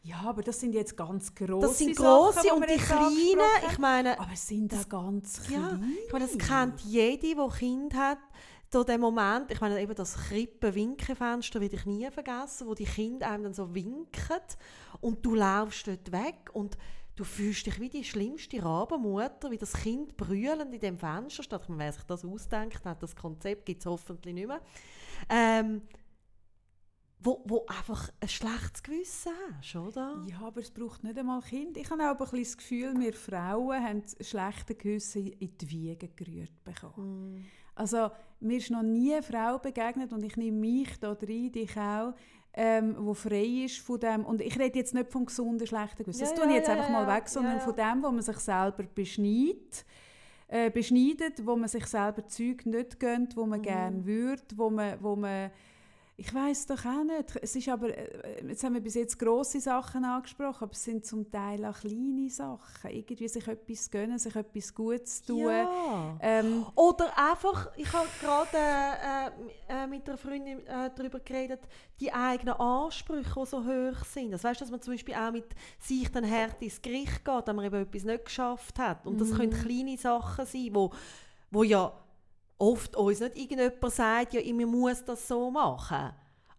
[0.03, 3.41] Ja, aber das sind jetzt ganz grosse Das sind Sachen, grosse die und die kleinen.
[3.71, 4.19] Ich meine.
[4.19, 5.87] Aber es sind auch ganz Ja, kleine.
[6.07, 8.19] ich meine, das kennt jede, die Kind hat.
[8.71, 13.31] So der Moment, ich meine eben das Krippen-Winkenfenster werde ich nie vergessen, wo die Kinder
[13.31, 14.43] einem dann so winken
[15.01, 16.77] und du laufst dort weg und
[17.17, 21.63] du fühlst dich wie die schlimmste Rabenmutter, wie das Kind brüllend in dem Fenster steht.
[21.63, 24.61] Ich meine, wer sich das ausdenkt, hat das Konzept gibt es hoffentlich nicht mehr.
[25.31, 25.81] Ähm,
[27.21, 30.25] wo, wo einfach ein schlechtes Gewissen hast, oder?
[30.29, 31.77] Ja, aber es braucht nicht einmal Kind.
[31.77, 36.09] Ich habe auch ein bisschen das Gefühl, wir Frauen haben schlechte Gewissen in die Wiege
[36.09, 37.35] gerührt bekommen.
[37.35, 37.47] Mm.
[37.79, 38.11] Also
[38.41, 42.15] mir ist noch nie eine Frau begegnet und ich nehme mich da rein, dich auch,
[42.55, 46.21] ähm, wo frei ist von dem, und ich rede jetzt nicht vom gesunden, schlechten Gewissen,
[46.21, 48.23] das Ja, tue ich jetzt ja, einfach ja, mal weg, sondern von dem, wo man
[48.23, 49.85] sich selber beschneidet,
[50.49, 53.63] äh, beschneidet, wo man sich selber Zeug nicht gönnt, wo man Mhm.
[53.63, 55.51] gerne würde, wo man, wo man
[56.21, 57.37] ich weiß doch auch nicht.
[57.41, 61.07] Es ist aber, äh, jetzt haben wir bis jetzt grosse Sachen angesprochen, aber es sind
[61.07, 62.91] zum Teil auch kleine Sachen.
[62.91, 65.47] Irgendwie sich etwas gönnen, sich etwas Gutes tun.
[65.49, 66.19] Ja.
[66.21, 68.57] Ähm, Oder einfach, ich habe gerade
[69.69, 71.61] äh, äh, mit einer Freundin äh, darüber geredet,
[72.01, 74.33] die eigenen Ansprüche, die so hoch sind.
[74.33, 75.47] Das weißt, dass man zum Beispiel auch mit
[75.79, 79.07] sich dann hart ins Gericht geht, wenn man eben etwas nicht geschafft hat.
[79.07, 79.37] Und das Mhm.
[79.37, 80.91] können kleine Sachen sein, wo,
[81.53, 81.93] wo ja
[82.59, 86.11] oft uns nicht irgendjemand sagt, ja, man muss das so machen.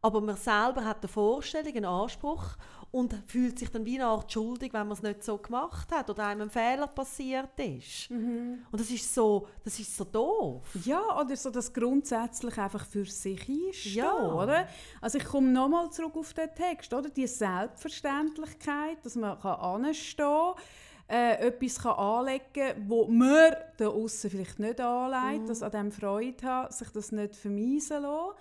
[0.01, 2.43] Aber man selber hat eine Vorstellung, einen Anspruch
[2.91, 6.09] und fühlt sich dann wie eine Art schuldig, wenn man es nicht so gemacht hat
[6.09, 8.09] oder einem ein Fehler passiert ist.
[8.09, 10.63] Und das ist so, das ist so doof.
[10.85, 14.13] Ja, oder so, dass grundsätzlich einfach für sich einstehen, Ja.
[14.33, 14.67] oder?
[15.01, 17.09] Also ich komme nochmal zurück auf den Text, oder?
[17.09, 20.53] Die Selbstverständlichkeit, dass man kann anstehen kann,
[21.09, 25.91] äh, etwas kann anlegen kann, wo man da außen vielleicht nicht anlegt, dass an dem
[25.91, 28.35] Freude hat, sich das nicht vermeisen lassen.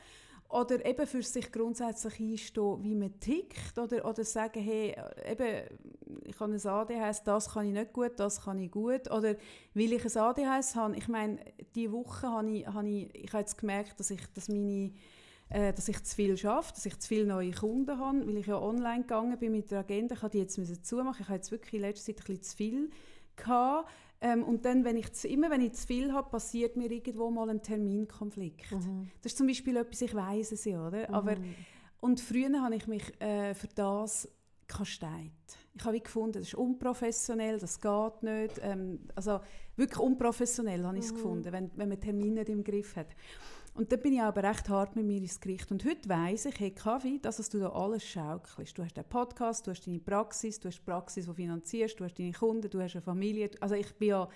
[0.51, 3.79] Oder eben für sich grundsätzlich einstehen, wie man tickt.
[3.79, 5.79] Oder, oder sagen, hey, äh, eben,
[6.25, 9.11] ich habe ein ADHS, das kann ich nicht gut, das kann ich gut.
[9.11, 9.37] Oder
[9.75, 11.39] weil ich ein ADHS habe, ich meine,
[11.75, 14.93] diese Woche habe ich, habe ich, ich habe jetzt gemerkt, dass ich, dass meine,
[15.51, 18.46] äh, dass ich zu viel schaffe, dass ich zu viele neue Kunden habe, weil ich
[18.46, 20.14] ja online gegangen bin mit der Agenda.
[20.14, 21.22] Ich habe die jetzt müssen zumachen.
[21.22, 22.90] Ich habe jetzt wirklich in letzter Zeit ein bisschen zu viel
[23.36, 23.90] gehabt.
[24.20, 27.30] Ähm, und dann, wenn ich zu, immer wenn ich zu viel habe, passiert mir irgendwo
[27.30, 28.72] mal ein Terminkonflikt.
[29.22, 31.09] Das ist zum Beispiel etwas, ich weiß es ja, oder?
[31.11, 31.36] Aber,
[32.01, 34.28] und früher habe ich mich äh, für das
[34.66, 35.30] kasteit.
[35.74, 38.61] Ich habe wie gefunden, das ist unprofessionell, das geht nicht.
[38.61, 39.40] Ähm, also
[39.76, 43.09] wirklich unprofessionell habe ich es gefunden, wenn, wenn man Termine nicht im Griff hat.
[43.79, 45.70] Und dann bin ich aber recht hart mit mir ins Gericht.
[45.70, 48.76] Und heute weiss ich, hey Kaffee, das, was du da alles schaukelst.
[48.76, 52.05] Du hast den Podcast, du hast deine Praxis, du hast die Praxis, die finanzierst, du
[52.05, 53.49] hast deine Kunden, du hast eine Familie.
[53.61, 54.29] Also ich bin ja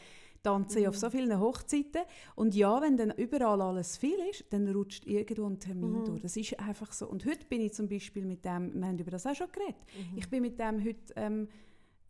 [0.45, 2.03] tanze ja auf so vielen Hochzeiten.
[2.37, 6.23] Und ja, wenn dann überall alles viel ist, dann rutscht irgendwo ein Termin durch.
[6.23, 7.09] Das ist einfach so.
[7.09, 9.83] Und heute bin ich zum Beispiel mit dem, wir haben über das auch schon geredet,
[10.15, 11.49] ich bin mit dem heute ähm,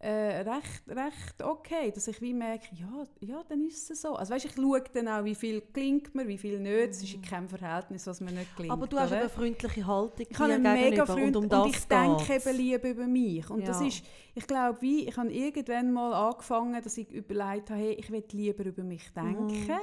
[0.04, 4.16] äh, recht, recht okay, dass ich wie merke, ja, ja, dann ist es so.
[4.16, 6.90] Also weißt, ich schaue dann auch, wie viel klingt mir, wie viel nicht.
[6.90, 8.72] Es ist in keinem Verhältnis, was mir nicht klingt.
[8.72, 9.20] Aber du hast oder?
[9.20, 11.84] eine freundliche Haltung Ich habe mir einen mega gegenüber Freund und und, um das ich
[11.86, 13.48] denke eben lieber über mich.
[13.48, 13.86] Und das Ja.
[13.86, 18.10] ist, ich glaube, wie, ich habe irgendwann mal angefangen, dass ich überlegt habe, hey, ich
[18.10, 19.68] will lieber über mich denken.
[19.68, 19.76] Mhm.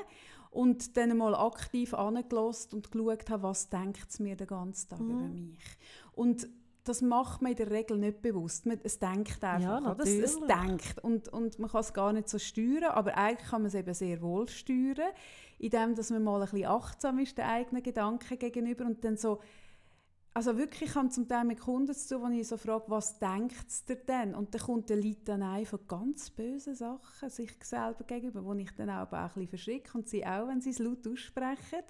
[0.51, 4.99] Und dann mal aktiv angelost und geschaut habe, was denkt es mir den ganzen Tag
[4.99, 5.11] Mhm.
[5.11, 5.78] über mich.
[6.11, 6.49] Und
[6.84, 8.65] das macht man in der Regel nicht bewusst.
[8.65, 9.82] Man, es denkt einfach.
[9.82, 10.03] Ja, oder?
[10.03, 10.99] es, denkt.
[11.03, 13.93] Und, und man kann es gar nicht so steuern, aber eigentlich kann man es eben
[13.93, 15.11] sehr wohl steuern,
[15.59, 19.39] indem dass man mal ein bisschen achtsam ist den eigenen Gedanken gegenüber und dann so
[20.34, 23.19] also wirklich, ich habe zum Teil mit Kunden zu tun, wo ich so frage, was
[23.19, 24.36] denkt es dir denn?
[24.36, 28.89] Und dann kommt der Litanei von ganz bösen Sachen sich selber gegenüber, wo ich dann
[28.89, 31.84] auch ein bisschen verschrecke und sie auch, wenn sie es laut aussprechen,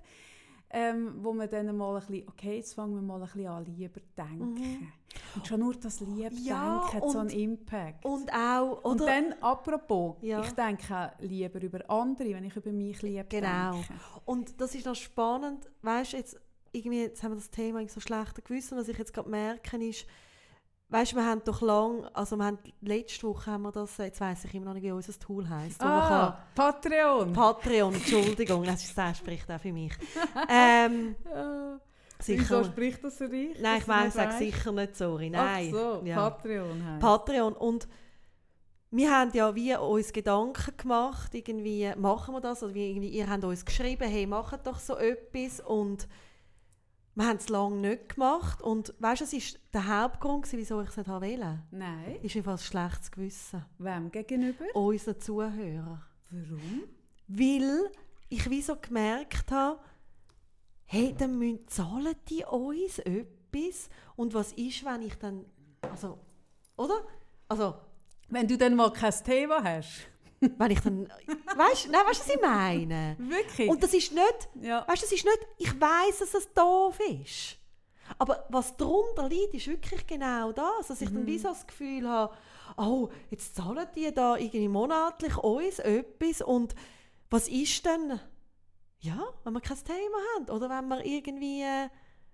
[0.72, 3.66] ähm, wo man dann mal ein bisschen, okay, jetzt fangen wir mal ein bisschen an,
[3.66, 4.92] lieber denken.
[5.36, 6.38] Und schon nur das Lieb Mhm.
[6.44, 8.06] Ja, denken hat so einen und- Impact.
[8.06, 9.06] Und auch, Und oder?
[9.08, 10.42] dann, apropos, Ja.
[10.42, 13.72] ich denke lieber über andere, wenn ich über mich lieb Genau.
[13.74, 13.94] denke.
[14.26, 16.40] Und das ist noch spannend, weißt du, jetzt,
[16.72, 20.06] irgendwie, jetzt haben wir das Thema so schlechter Gewissen, was ich jetzt gerade merke, ist,
[20.90, 24.20] weißt du, wir haben doch lang, also wir haben, letzte Woche haben wir das, jetzt
[24.22, 27.34] weiss ich immer noch nicht, wie unser Tool heisst, man kann, Ah, Patreon.
[27.34, 29.94] Patreon, Entschuldigung, das, ist, das spricht auch für mich.
[30.50, 31.78] ähm, Ah,
[32.20, 33.60] sicher, Wieso spricht das für dich?
[33.62, 34.40] nein, ich meine, nicht sag weisst?
[34.40, 35.72] sicher nicht, sorry, nein.
[35.74, 36.16] Ach so, ja.
[36.30, 37.02] Patreon heisst.
[37.02, 37.54] Patreon.
[37.54, 37.88] Und
[38.92, 43.30] wir haben ja wie uns Gedanken gemacht, irgendwie machen wir das, oder wie irgendwie, ihr
[43.30, 46.08] habt uns geschrieben, hey, macht doch so etwas und
[47.16, 50.90] wir haben es lange nicht gemacht und weißt du, es ist der Hauptgrund, wieso ich
[50.90, 51.60] es nicht wollte.
[51.72, 52.20] Nein.
[52.22, 53.66] Ist einfach ein schlechtes Gewissen.
[53.78, 54.66] Wem gegenüber?
[54.74, 56.02] Unseren Zuhörern.
[56.30, 56.84] Warum?
[57.28, 57.92] Weil
[58.30, 59.80] ich wie so gemerkt habe,
[60.86, 65.46] hey, dann müssen, zahlen die uns etwas und was ist, wenn ich dann,
[65.82, 66.20] also,
[66.78, 67.02] oder?
[67.48, 67.76] Also,
[68.30, 70.08] Wenn du dann mal kein Thema hast.
[70.40, 71.08] Wenn ich dann,
[71.56, 73.16] weißt du, nein, weißt du, was ich meine?
[73.20, 73.70] Wirklich?
[73.70, 74.86] Und das ist nicht, ja.
[74.88, 77.58] weißt das ist nicht, ich weiß, dass es doof ist.
[78.18, 82.10] Aber was darunter liegt, ist wirklich genau das, dass ich dann wie so das Gefühl
[82.10, 82.34] habe,
[82.78, 86.74] oh, jetzt zahlen die da irgendwie monatlich uns etwas und
[87.30, 88.20] was ist denn,
[89.00, 91.64] ja, wenn wir kein Thema haben oder wenn wir irgendwie,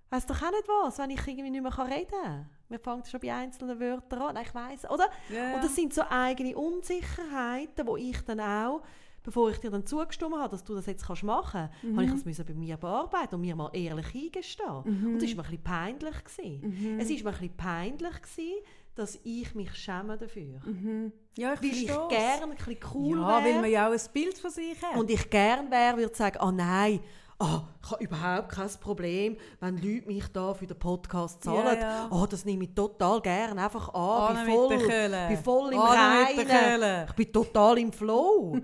[0.09, 2.49] weiß doch auch nicht was, wenn ich irgendwie nicht mehr reden kann.
[2.69, 5.07] Wir fangen schon bei einzelnen Wörtern an, Nein, ich weiß, oder?
[5.29, 5.55] Ja, ja.
[5.55, 8.81] Und das sind so eigene Unsicherheiten, wo ich dann auch,
[9.23, 11.95] bevor ich dir dann zugestimmt habe, dass du das jetzt kannst machen kannst, Mhm.
[11.95, 14.81] habe ich das müssen bei mir bearbeiten und mir mal ehrlich eingestehen.
[14.83, 15.13] Mhm.
[15.15, 16.23] Und es war mir ein bisschen peinlich.
[16.23, 16.97] Gewesen.
[16.99, 18.63] Es war mir ein bisschen peinlich, gewesen,
[18.95, 20.59] dass ich mich schäme dafür.
[20.65, 21.11] Mhm.
[21.37, 23.61] Ja, ich Weil ich gerne ein bisschen cool Ja, weil wäre.
[23.61, 24.95] man ja auch ein Bild von sich hat.
[24.97, 26.99] Und ich gern wäre, würde sagen, ah nein,
[27.39, 31.79] ah, ich habe überhaupt kein Problem, wenn Leute mich da für den Podcast zahlen.
[31.79, 32.09] Ja, ja.
[32.11, 34.37] Ah, das nehme ich total gern einfach an.
[34.37, 37.07] Anne bin mit voll, bin voll im der Reinen.
[37.09, 38.59] Ich bin total im Flow.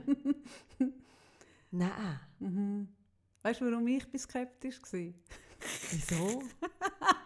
[1.72, 2.20] nein.
[2.40, 2.88] Mhm.
[3.44, 5.14] Weißt du, warum ich bin skeptisch war?
[5.92, 6.44] Wieso?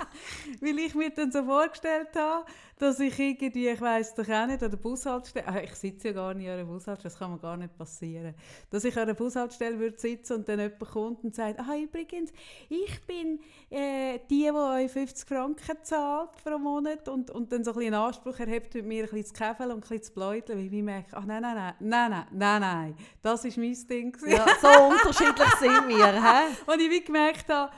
[0.60, 2.44] Weil ich mir dann so vorgestellt habe,
[2.78, 6.14] dass ich irgendwie, ich weiß doch auch nicht, an der Bushaltestelle, ah, ich sitze ja
[6.14, 8.34] gar nicht an der Bushaltestelle, das kann mir gar nicht passieren,
[8.70, 12.32] dass ich an der Bushaltestelle würde sitzen und dann jemand kommt und sagt, ah übrigens,
[12.68, 13.38] ich bin
[13.70, 17.94] äh, die, die euch 50 Franken zahlt pro Monat und, und dann so ein bisschen
[17.94, 20.74] einen Anspruch erhebt, mit mir ein bisschen zu käfeln und ein bisschen zu bläuteln, weil
[20.74, 24.16] ich merke, ach nein, nein, nein, nein, nein, nein, nein, das ist mein Ding.
[24.26, 26.02] Ja, so unterschiedlich sind wir.
[26.66, 27.72] Und ich wie gemerkt habe,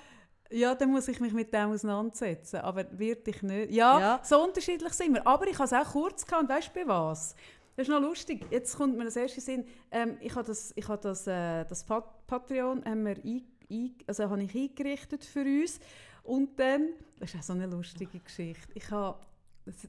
[0.50, 2.56] ja, dann muss ich mich mit dem auseinandersetzen.
[2.60, 3.72] Aber wird ich nicht.
[3.72, 4.20] Ja, Ja.
[4.22, 5.26] so unterschiedlich sind wir.
[5.26, 6.42] Aber ich habe es auch kurz gehabt.
[6.42, 7.34] Und weißt du, bei was?
[7.76, 8.44] Das ist noch lustig.
[8.50, 9.64] Jetzt kommt mir das erste Sinn.
[9.90, 13.94] Ähm, ich habe das, ich habe das, äh, das Pat Patreon haben wir ein, ein,
[14.06, 15.80] also habe ich eingerichtet für uns.
[16.22, 18.70] Und dann, das ist auch so eine lustige Geschichte.
[18.74, 19.18] Ich habe,
[19.66, 19.88] das,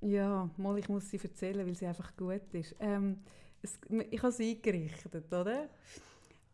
[0.00, 2.74] ja, mal, ich muss sie erzählen, weil sie einfach gut ist.
[2.80, 3.20] Ähm,
[3.62, 3.78] es,
[4.10, 5.68] ich habe sie eingerichtet, oder?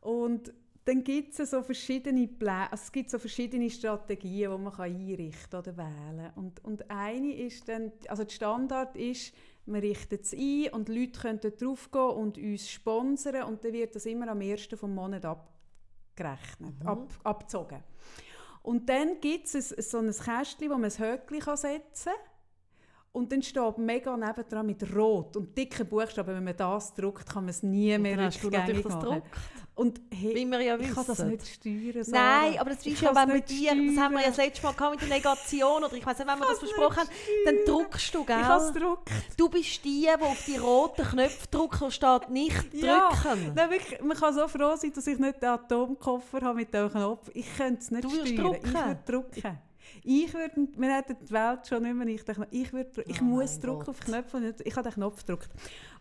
[0.00, 0.52] Und
[0.84, 4.84] dann gibt es so verschiedene Pläne, also es gibt so verschiedene Strategien, die man kann
[4.84, 9.32] einrichten oder wählen und, und eine ist dann, also der Standard ist,
[9.64, 13.94] man richtet es ein und Leute können drauf gehen und uns sponsern und dann wird
[13.94, 14.68] das immer am 1.
[14.74, 17.82] vom Monat abgerechnet, ab, abgezogen.
[18.62, 22.32] Und dann gibt es so ein Kästchen, wo man ein Höckchen kann setzen kann
[23.12, 27.44] und dann steht mega nebendran mit Rot und dicken Buchstaben, wenn man das druckt, kann
[27.44, 29.22] man es nie mehr rückgängig machen.
[29.74, 29.78] Gedruckt.
[29.78, 31.28] Und hey, Wie wir ja ich kann das wissen.
[31.30, 31.94] nicht steuern.
[31.94, 32.60] Nein, Sarah.
[32.60, 34.72] aber das Ich ist ja, wenn wir dir, das haben wir ja das letzte Mal
[34.74, 37.08] gehabt mit der Negation, oder ich weiß nicht, wenn wir das kann's besprochen haben,
[37.46, 38.82] dann druckst du, Ich kann es gell?
[38.82, 39.14] drucken.
[39.36, 43.10] Du bist die, die auf die roten Knöpfe drückt, wo steht «Nicht Ja.
[43.10, 43.52] drücken».
[43.54, 46.90] Nein, wirklich, man kann so froh sein, dass ich nicht den Atomkoffer habe mit dem
[46.90, 47.30] Knopf.
[47.32, 48.26] Ich könnte es nicht Du steuern.
[48.28, 48.74] Ich drucken?
[48.74, 49.58] würde drucken.
[50.04, 53.24] Ich würde, wir hätten die Welt schon nicht mehr, ich, dachte, ich, würde, ich Oh
[53.24, 53.88] muss drucken Gott.
[53.90, 54.54] auf Knöpfe.
[54.64, 55.48] Ich habe den Knopf gedruckt.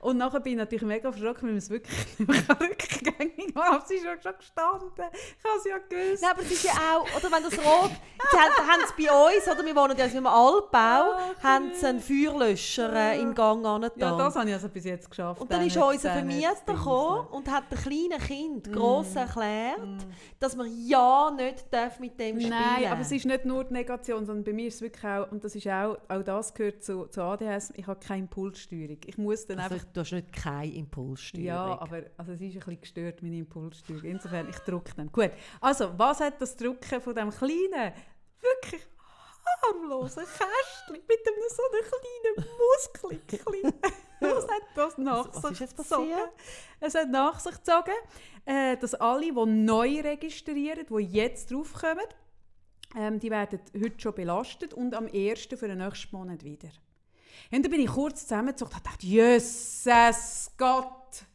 [0.01, 3.83] Und nachher bin ich natürlich mega verschrocken, weil man es wirklich nicht mehr rückgängig machen.
[3.87, 4.91] Sie ist schon gestanden.
[4.97, 6.21] Ich habe es ja gewusst.
[6.21, 7.91] Nein, aber es ist ja auch, oder wenn das rot,
[8.31, 11.85] sie haben, haben es bei uns, oder wir wohnen ja im Altbau, Ach, haben sie
[11.85, 13.99] einen Feuerlöscher äh, im Gang angetan.
[13.99, 15.41] Ja, das habe ich also bis jetzt geschafft.
[15.41, 18.73] Und dann den ist unser Vermieter gekommen und hat den kleinen Kind Mm.
[18.73, 20.05] gross erklärt,
[20.39, 23.73] dass man ja nicht darf mit dem spielen Nein, aber es ist nicht nur die
[23.73, 26.83] Negation, sondern bei mir ist es wirklich auch, und das ist auch, auch das gehört
[26.83, 28.97] zu, zu ADHS, ich habe keine Impulssteuerung.
[29.05, 29.87] Ich muss dann also, einfach...
[29.93, 31.45] du hast nicht keine Impulssteuerung.
[31.47, 34.03] Ja, aber also es ist ein bisschen gestört, meine Impulssteuerung.
[34.03, 35.11] Insofern, ich drücke dann.
[35.11, 37.93] Gut, also, was hat das Drücken von dem kleinen,
[38.41, 38.81] wirklich
[39.63, 43.73] harmlosen Kästchen mit einem so einem kleinen Muskelchen,
[44.19, 46.09] was hat das nach Was- was sich gezogen?
[46.79, 47.91] Es hat nach sich gezogen,
[48.45, 52.05] äh, dass alle, die neu registrieren, die jetzt draufkommen,
[52.97, 55.47] ähm, die werden heute schon belastet und am 1.
[55.55, 56.69] für den nächsten Monat wieder.
[57.51, 61.25] Und dann bin ich kurz zusammengezogen und dachte, Jesus Gott!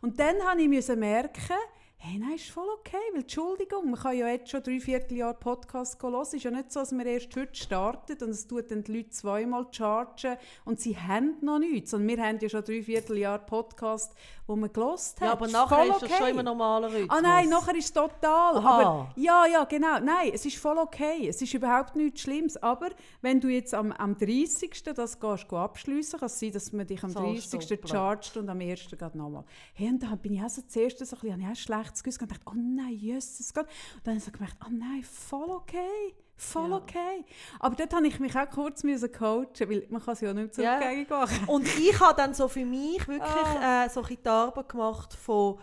[0.00, 1.54] Und dann habe ich merken,
[2.00, 6.00] hey, nein, ist voll okay, weil Entschuldigung, man kann ja jetzt schon drei Vierteljahr Podcast
[6.00, 6.22] hören.
[6.22, 8.98] Es ist ja nicht so, dass wir erst heute starten und es tut dann die
[8.98, 11.92] Leute zweimal chargen und sie haben noch nichts.
[11.94, 14.14] Und wir haben ja schon drei Vierteljahr Podcast,
[14.48, 15.26] wo man gelost hat.
[15.26, 17.10] Ja, aber Ist nachher ist das schon immer normaler Rhythmus.
[17.10, 18.56] Ah nein, nachher ist es total.
[18.56, 18.80] Aha.
[18.80, 20.00] Aber, ja, ja, genau.
[20.00, 21.28] Nein, es ist voll okay.
[21.28, 22.56] Es ist überhaupt nichts Schlimmes.
[22.56, 22.88] Aber
[23.20, 24.82] wenn du jetzt am, am 30.
[24.94, 27.68] das gehst, abschliessen, kann es sein, dass man dich am Zahlst 30.
[27.68, 27.90] doppelt.
[27.90, 28.88] chargt und am 1.
[28.88, 29.44] geht nochmal.
[29.74, 32.02] Hey, und da bin ich auch so zuerst so ein bisschen, ich auch ein schlechtes
[32.02, 33.66] Gewissen und dachte, oh nein, Jesus Gott.
[33.66, 36.14] Und dann habe ich so gemerkt, oh nein, voll okay.
[36.40, 36.76] Voll Ja.
[36.76, 37.24] okay.
[37.60, 40.56] Aber dort habe ich mich auch kurz müssen coachen, weil man kann es ja nicht
[40.56, 41.04] mehr Ja.
[41.10, 41.48] machen.
[41.48, 43.22] Und ich habe dann so für mich wirklich
[43.60, 43.84] Ah.
[43.84, 45.58] äh, so ein die Arbeit gemacht von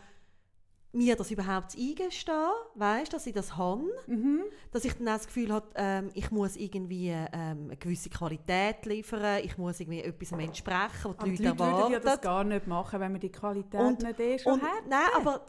[0.92, 4.44] mir das überhaupt eingestehen, weißt, dass ich das habe, Mhm.
[4.72, 7.28] dass ich dann auch das Gefühl habe, ähm, ich muss irgendwie ähm,
[7.68, 11.72] eine gewisse Qualität liefern, ich muss irgendwie etwas entsprechen, was Aber die die Leute, Leute
[11.78, 12.22] würden ja das erwarten.
[12.24, 14.88] gar nicht machen, wenn man die Qualität Und- nicht eh schon und- hat.
[14.88, 15.42] nein, aber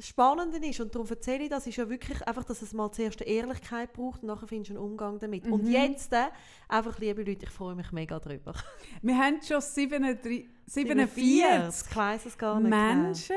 [0.00, 3.20] Spannende ist, und darum erzähle ich das, ist ja wirklich einfach, dass es mal zuerst
[3.22, 5.46] eine Ehrlichkeit braucht und nachher findest du einen Umgang damit.
[5.46, 5.70] Und Mhm.
[5.70, 6.26] jetzt, äh,
[6.68, 8.54] einfach, liebe Leute, ich freue mich mega drüber.
[9.02, 12.94] Wir haben schon 47, 47 Ich weiss es gar nicht genau.
[13.04, 13.36] Menschen,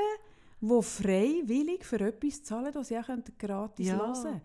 [0.61, 3.07] die freiwillig für etwas zahlen, das sie auch
[3.37, 3.97] gratis Ja.
[3.97, 4.41] hören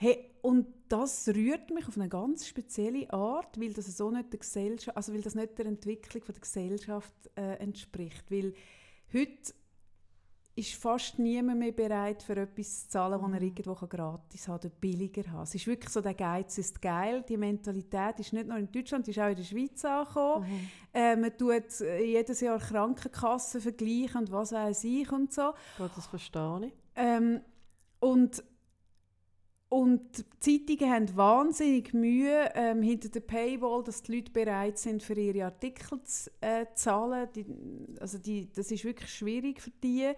[0.00, 4.38] Hey, und das rührt mich auf eine ganz spezielle Art, weil das so nicht der
[4.38, 8.30] Gesellschaft, also weil das nicht der Entwicklung von der Gesellschaft äh, entspricht.
[8.30, 8.54] Weil
[9.12, 9.52] heute
[10.58, 14.64] ist fast niemand mehr bereit, für etwas zu zahlen, das er irgendwo kann gratis hat
[14.64, 15.44] oder billiger hat.
[15.44, 17.24] Es ist wirklich so, der Geiz ist geil.
[17.28, 20.50] Die Mentalität ist nicht nur in Deutschland, die ist auch in der Schweiz angekommen.
[20.50, 20.68] Mhm.
[20.92, 25.52] Äh, man tut äh, jedes Jahr Krankenkassen vergleichen und was weiß ich und so.
[25.78, 26.72] Das verstehe ich.
[26.96, 27.40] Ähm,
[28.00, 28.42] und,
[29.70, 35.02] und die Zeitungen haben wahnsinnig Mühe ähm, hinter der Paywall, dass die Leute bereit sind,
[35.02, 37.28] für ihre Artikel zu äh, zahlen.
[37.34, 37.44] Die,
[38.00, 40.12] also die, das ist wirklich schwierig für die.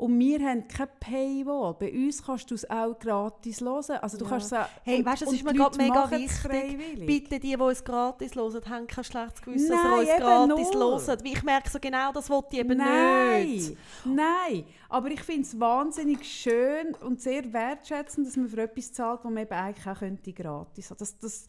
[0.00, 1.74] Und wir haben keine Paywall.
[1.78, 3.98] Bei uns kannst du es auch gratis hören.
[4.00, 4.30] Also du Ja.
[4.30, 7.06] kannst es auch, Hey, weißt du, es und ist mir gerade mega es wichtig.
[7.06, 10.78] Bitte die, die uns gratis hören, haben kein schlechtes Gewissen, dass Nein, sie uns eben
[10.80, 11.08] gratis.
[11.08, 13.76] Weil Ich merke so genau, das wollte ich eben nein, nicht.
[14.06, 19.20] Nein, aber ich finde es wahnsinnig schön und sehr wertschätzend, dass man für etwas zahlt,
[19.22, 20.98] das man eben eigentlich auch könnte gratis haben.
[20.98, 21.46] Das, das,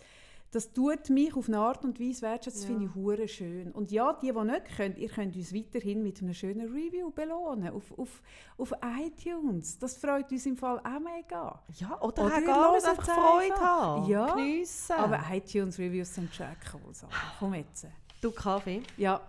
[0.51, 2.75] das tut mich auf eine Art und Weise wertschätzen, das Ja.
[2.75, 3.71] finde ich hure schön.
[3.71, 7.69] Und ja, die, die nicht können, ihr könnt uns weiterhin mit einem schönen Review belohnen
[7.73, 8.21] auf, auf,
[8.57, 9.79] auf iTunes.
[9.79, 11.61] Das freut uns im Fall auch mega.
[11.79, 14.09] Ja, oder, Oder gar nicht einfach Freude haben.
[14.09, 14.35] Ja.
[14.35, 14.93] Geniessen.
[14.97, 16.93] Aber iTunes-Reviews sind schon cool.
[16.93, 17.07] So.
[17.39, 17.87] Komm jetzt.
[18.21, 18.83] du Kaffee.
[18.97, 19.21] Ja,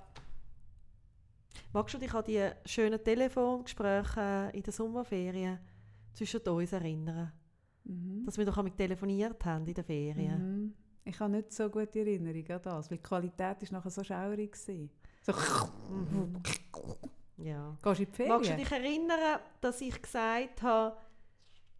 [1.74, 5.58] Magst du dich an die schönen Telefongespräche in der Sommerferien
[6.12, 7.32] zwischen uns erinnern?
[7.84, 8.24] mhm.
[8.26, 10.64] Dass wir doch einmal telefoniert haben in den Ferien.
[10.64, 10.74] Mhm.
[11.04, 14.52] Ich habe nicht so gute Erinnerung an das, weil die Qualität war nachher so schaurig.
[14.52, 14.90] gewesen.
[15.22, 15.32] So,
[15.90, 16.40] Mhm.
[17.38, 17.76] Ja.
[17.82, 18.34] gehst du in die Ferien?
[18.36, 20.96] Magst du dich erinnern, dass ich gesagt habe,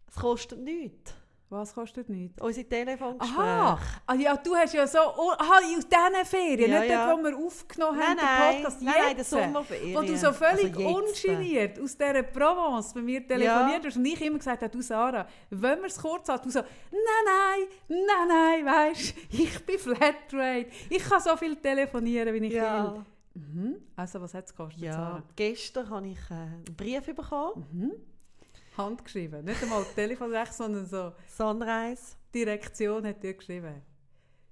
[0.07, 1.13] es kostet nichts?
[1.53, 2.41] Was kostet nichts?
[2.41, 3.39] Unsere Telefongespräche.
[3.39, 3.79] Aha!
[4.07, 4.97] Ah, ja, du hast ja so...
[4.99, 7.05] Oh, aha, aus diesen Ferien, Ja, nicht ja.
[7.13, 8.81] dort, wo wir aufgenommen Nein, haben, den nein, Podcast.
[8.81, 9.29] nein, nein, der jetzt.
[9.29, 9.95] Sommerferien.
[9.95, 11.25] Wo du so völlig Also jetzt.
[11.25, 15.27] ungeniert aus dieser Provence bei mir telefoniert hast und ich immer gesagt habe, du Sarah,
[15.51, 16.99] wenn wir es kurz haben, du so, nein,
[17.87, 22.93] nein, nein, nein, weisst ich bin Flatrate, ich kann so viel telefonieren, wie ich Ja.
[22.95, 23.05] will.
[23.35, 23.75] Mhm.
[23.95, 24.93] Also, was hat es gekostet, ja.
[24.93, 25.23] Sarah?
[25.35, 27.65] Gestern habe ich äh, einen Brief bekommen.
[27.71, 27.91] Mhm.
[28.77, 32.15] Handgeschrieben, nicht einmal Telefonrecht, sondern so Sunrise.
[32.33, 33.81] Direktion hat dir geschrieben.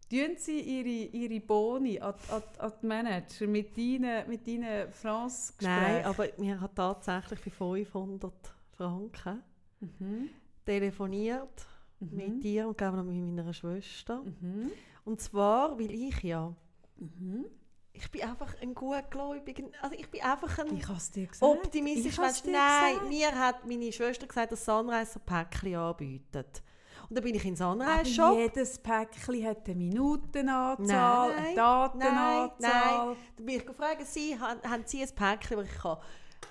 [0.10, 5.82] Tun Sie Ihre, ihre Boni an, an, an die Manager mit deinen, mit deinen France-Gesprächen?
[5.82, 8.34] Nein, aber wir haben tatsächlich für 500
[8.74, 9.42] Franken
[9.80, 10.30] Mhm.
[10.66, 11.66] telefoniert
[12.00, 12.16] Mhm.
[12.18, 14.22] mit dir und glaube noch mit meiner Schwester.
[14.24, 14.72] Mhm.
[15.06, 16.54] Und zwar, weil ich ja,
[16.98, 17.46] Mhm.
[17.94, 21.42] Ich bin einfach ein gutgläubiger, also ich bin einfach ein Ich dir gesagt.
[21.42, 22.42] optimistisch Ich Mensch.
[22.42, 23.10] dir Nein, gesagt.
[23.10, 26.64] mir hat meine Schwester gesagt, dass Sunrise ein Päckchen anbietet.
[27.10, 28.38] Und dann bin ich in den Aber Sunrise-Shop.
[28.38, 33.16] jedes Päckchen hat eine Minutenanzahl, Nein, eine nein, Datenanzahl.
[33.38, 35.98] Dann bin ich gefragt, Sie, haben, haben Sie ein Päckchen, wo ich kann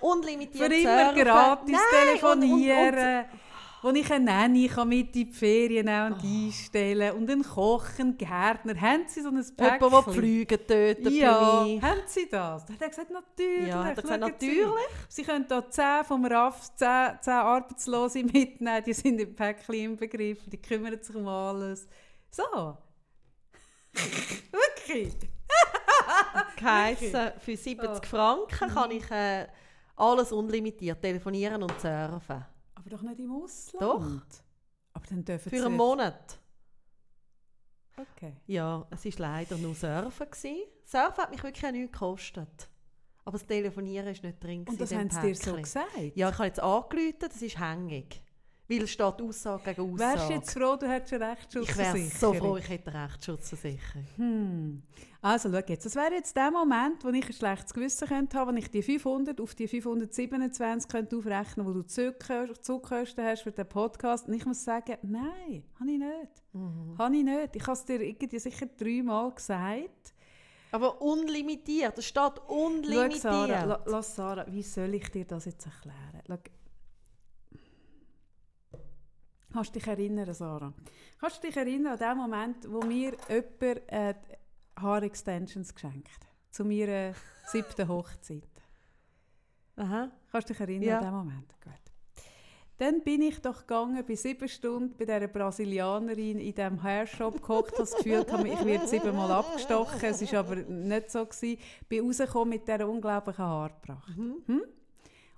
[0.01, 1.23] unlimitiert Für immer surfen?
[1.25, 3.25] gratis Nein, und- und- und- telefonieren.
[3.83, 7.87] Wo ich eine Nanny kann mit in die Ferien nehmen und einstellen und einen Koch,
[7.99, 8.79] einen Gärtner.
[8.81, 9.81] Haben Sie so ein Päckchen?
[9.89, 11.83] Jemand, der Flüge tötet ja, für mich.
[11.83, 12.67] haben Sie das?
[12.67, 13.69] Dann hat er gesagt, natürlich.
[13.69, 14.47] Ja, hat er gesagt, Schauen Sie.
[14.47, 14.85] natürlich.
[15.09, 16.89] Sie können hier 10 vom RAF, 10,
[17.23, 21.87] 10 Arbeitslose mitnehmen, die sind im Päckchen inbegriffen, die kümmern sich um alles.
[22.31, 22.43] So.
[24.53, 25.15] Wirklich?
[26.57, 28.01] Geheissen, für 70 Oh.
[28.07, 29.47] Franken kann ich äh,
[29.97, 32.45] alles unlimitiert telefonieren und surfen.
[32.91, 33.83] Aber doch nicht im Ausland.
[33.83, 34.37] Doch.
[34.93, 36.39] Aber dann dürfen Für einen nicht- Monat.
[37.97, 38.35] Okay.
[38.47, 40.31] Ja, es war leider nur Surfen.
[40.31, 40.57] Gewesen.
[40.85, 42.69] Surfen hat mich wirklich auch nichts gekostet.
[43.25, 44.65] Aber das Telefonieren war nicht drin.
[44.67, 45.89] Und das haben sie dir so gesagt?
[46.15, 48.23] Ja, ich habe jetzt angerufen, das ist hängig.
[48.71, 49.99] Weil es steht Aussage gegen Aussage.
[49.99, 54.07] Wärst du jetzt froh, du hättest eine ich wäre so froh, ich hätte eine Rechtsschutzversicherung.
[54.17, 54.83] Hm.
[55.23, 55.85] Also, schau jetzt.
[55.85, 58.83] Das wäre jetzt der Moment, wo ich ein schlechtes Gewissen könnte haben, wenn ich die
[58.83, 64.29] 500 auf die 527 könnte aufrechnen könnte, wo du Zugkosten hast für den Podcast.
[64.29, 66.43] Und ich muss sagen, nein, habe ich nicht.
[66.53, 66.97] Mhm.
[66.97, 67.57] Habe ich nicht.
[67.57, 70.15] Ich habe es dir irgendwie sicher dreimal gesagt.
[70.73, 73.21] Aber unlimitiert, es steht Schau, unlimitiert.
[73.23, 76.23] Sarah, la- lass Sarah, wie soll ich dir das jetzt erklären?
[76.27, 76.39] Schau,
[79.53, 80.73] Kannst du dich erinnern, Sarah?
[81.21, 84.15] Kannst du dich erinnern an den Moment, wo mir jemand äh,
[84.81, 86.27] Haarextensions geschenkt hat?
[86.51, 87.15] Zu meiner
[87.47, 88.43] siebten Hochzeit.
[89.77, 90.11] Aha.
[90.31, 90.99] Kannst du dich erinnern Ja.
[90.99, 91.55] an den Moment?
[91.63, 91.73] Gut.
[92.79, 97.79] Dann bin ich doch gegangen, bei sieben Stunden bei dieser Brasilianerin in diesem Hairshop gehockt,
[97.79, 100.01] das Gefühl hatte, ich werde siebenmal abgestochen.
[100.03, 101.27] Es war aber nicht so.
[101.27, 101.59] Gewesen.
[101.89, 104.17] Bin rausgekommen mit dieser unglaublichen Haarpracht.
[104.17, 104.63] Hm?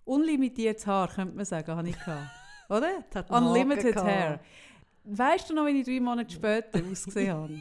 [0.05, 2.31] Unlimitiertes Haar, könnte man sagen, habe ich gehabt.
[2.73, 3.05] Oder?
[3.29, 4.41] Unlimited Hair.
[5.05, 7.61] Weißt du noch, wie ich drei Monate später ausgesehen habe?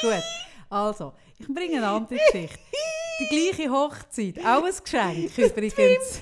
[0.00, 0.22] Gut,
[0.70, 2.58] also, ich bringe eine andere Geschichte.
[3.20, 6.20] Die gleiche Hochzeit, auch ein Geschenk übrigens.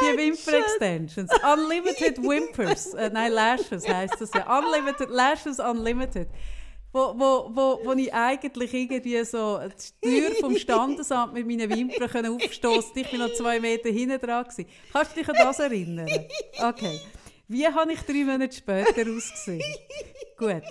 [0.00, 1.30] Die Wimper-Extensions.
[1.52, 2.94] Unlimited Wimpers.
[2.94, 4.58] Äh, nein, Lashes heisst das ja.
[4.58, 6.28] Unlimited Lashes Unlimited.
[6.94, 9.58] Wo, wo, wo, wo ich eigentlich irgendwie so
[10.00, 14.44] die Tür vom Standesamt mit meinen Wimpern aufstoßen Ich bin noch zwei Meter hinten dran.
[14.44, 14.66] Gewesen.
[14.92, 16.08] Kannst du dich an das erinnern?
[16.62, 17.00] Okay.
[17.48, 19.60] Wie habe ich drei Monate später ausgesehen?
[20.38, 20.62] Gut.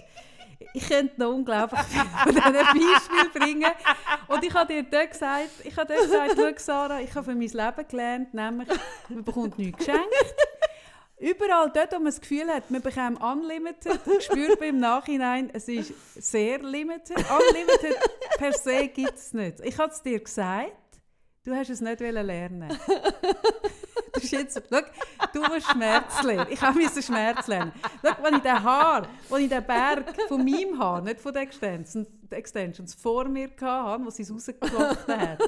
[0.74, 3.72] Ich könnte noch unglaublich viel von diesen Beispielen bringen.
[4.30, 7.36] Und ich habe dir dort gesagt, ich habe dort gesagt, schau Sarah, ich habe für
[7.36, 8.70] mein Leben gelernt, nämlich,
[9.10, 10.08] man bekommt nichts geschenkt.
[11.20, 15.68] Überall dort, wo man das Gefühl hat, man bekommt Unlimited, spürt man im Nachhinein, es
[15.68, 17.18] ist sehr limited.
[17.18, 17.98] Unlimited
[18.38, 19.60] per se gibt es nicht.
[19.62, 20.74] Ich habe es dir gesagt,
[21.44, 22.78] du hast es nicht lernen
[24.14, 24.82] Das ist jetzt, schau,
[25.34, 26.14] du musst Schmerz.
[26.50, 27.72] Ich habe müssen Schmerz lernen.
[28.04, 31.44] Schau, wenn ich den Haar, wenn ich den Berg von meinem Haar, nicht von den
[31.44, 35.40] Extensions, die Extensions vor mir hatte, wo sie es rausgeflochten hat.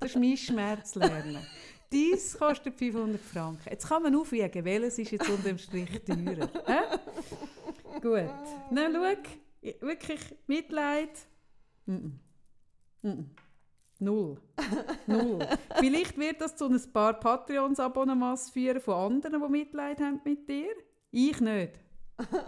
[0.00, 1.46] Das ist mein Schmerz lernen.
[1.92, 3.68] Dies kostet 500 Franken.
[3.70, 6.48] Jetzt kann man aufwiegen, welches ist jetzt unter dem Strich teurer.
[6.66, 6.98] Hä?
[8.00, 8.30] Gut.
[8.70, 11.10] Na, schau, wirklich Mitleid.
[11.86, 12.12] -mm.
[13.02, 13.24] Mm -mm.
[13.98, 14.36] Null.
[15.06, 15.38] Null.
[15.78, 20.74] Vielleicht wird das zu ein paar Patreons-Abonnements führen von anderen, die Mitleid haben mit dir.
[21.12, 21.78] Ich nicht.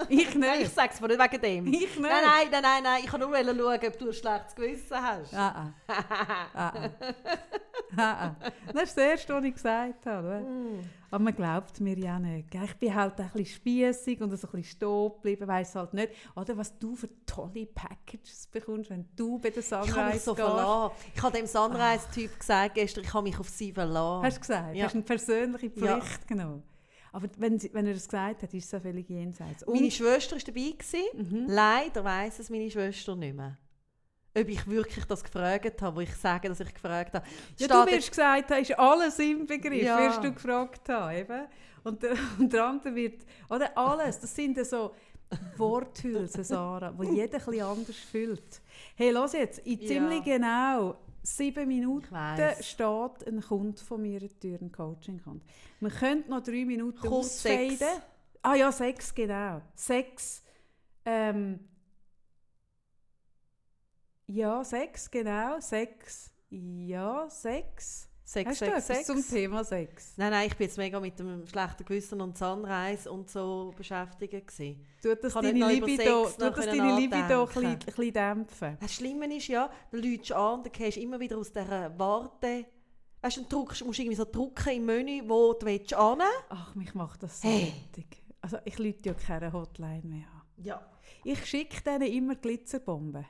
[0.08, 0.74] Ich Nein, ich nicht.
[0.74, 1.66] sage es mir nicht wegen dem.
[1.66, 2.00] Ich nicht.
[2.00, 3.00] Nein, nein, nein, nein, nein.
[3.02, 5.34] Ich kann nur schauen, ob du ein schlechtes Gewissen hast.
[5.34, 5.92] Ah, ah.
[6.08, 6.72] ah, ah.
[7.96, 8.36] ah, ah.
[8.72, 10.40] Das ist das Erste, was ich gesagt habe.
[10.40, 10.80] Mm.
[11.10, 12.52] Aber man glaubt mir ja nicht.
[12.54, 16.12] Ich bin halt ein bisschen spiessig und ein bisschen stehen geblieben, weiss halt nicht.
[16.34, 20.18] Oder was du für tolle Packages bekommst, wenn du bei der Ich habe mich Sunrise
[20.24, 20.46] so gehst.
[20.48, 20.94] verlassen.
[21.14, 24.24] Ich habe dem Sunrise-Typ gesagt gestern, ich habe mich auf sie verlassen.
[24.26, 24.74] Hast du gesagt?
[24.74, 24.84] Ja.
[24.84, 25.84] Hast du eine persönliche Pflicht
[26.20, 26.26] Ja.
[26.26, 26.62] genommen?
[27.14, 29.62] Aber wenn, sie, wenn er das gesagt hat, ist es so völlig jenseits.
[29.62, 30.72] Und- Meine Schwester war dabei.
[30.76, 31.04] Gewesen.
[31.14, 31.46] Mhm.
[31.48, 33.56] Leider weiss es meine Schwester nicht mehr.
[34.36, 37.24] Ob ich wirklich das gefragt habe, wo ich sage, dass ich gefragt habe.
[37.56, 39.98] Ja, du wirst gesagt haben, ist alles im Begriff, Ja.
[40.00, 41.16] wirst du gefragt haben.
[41.16, 41.46] Eben.
[41.84, 44.90] Und, der, und der andere wird, oder alles, das sind ja so
[45.56, 48.60] Worthülsen, Sarah, die jeder bisschen anders fühlt.
[48.96, 49.86] Hey, los jetzt, in Ja.
[49.86, 52.14] ziemlich genau sieben Minuten
[52.61, 55.45] steht ein Kunde von mir an der Tür, ein Coaching-Kunde.
[55.81, 57.77] Wir könnten noch drei Minuten Kurz ausfaden.
[57.79, 58.01] sechs.
[58.43, 59.62] Ah ja, sechs, genau.
[59.75, 60.43] Sechs.
[61.05, 61.61] Ähm,
[64.27, 65.61] ja, sechs, genau.
[65.61, 66.31] Sechs.
[66.51, 68.09] Ja, sechs.
[68.27, 69.07] Sechs, Hast du etwas sechs.
[69.07, 70.14] zum Thema Sex?
[70.16, 74.47] Nein, nein, ich bin jetzt mega mit dem schlechten Gewissen und Sunrise und so beschäftigt.
[74.47, 74.85] Gewesen.
[75.03, 78.79] Tut das deine Libido, Sex tut das deine Libido ein bisschen, dämpfen?
[78.81, 82.66] Das Schlimme ist ja, du läutst an, dann gehst du immer wieder aus dieser Warte...
[83.20, 86.20] Weißt du, drückst, musst du irgendwie so drücken im Menü, wo du willst an.
[86.51, 87.72] Ach, mich macht das so Hey.
[88.43, 90.43] Also ich lüte ja keine Hotline mehr an.
[90.62, 90.87] Ja.
[91.25, 93.25] Ich schicke denen immer Glitzerbomben.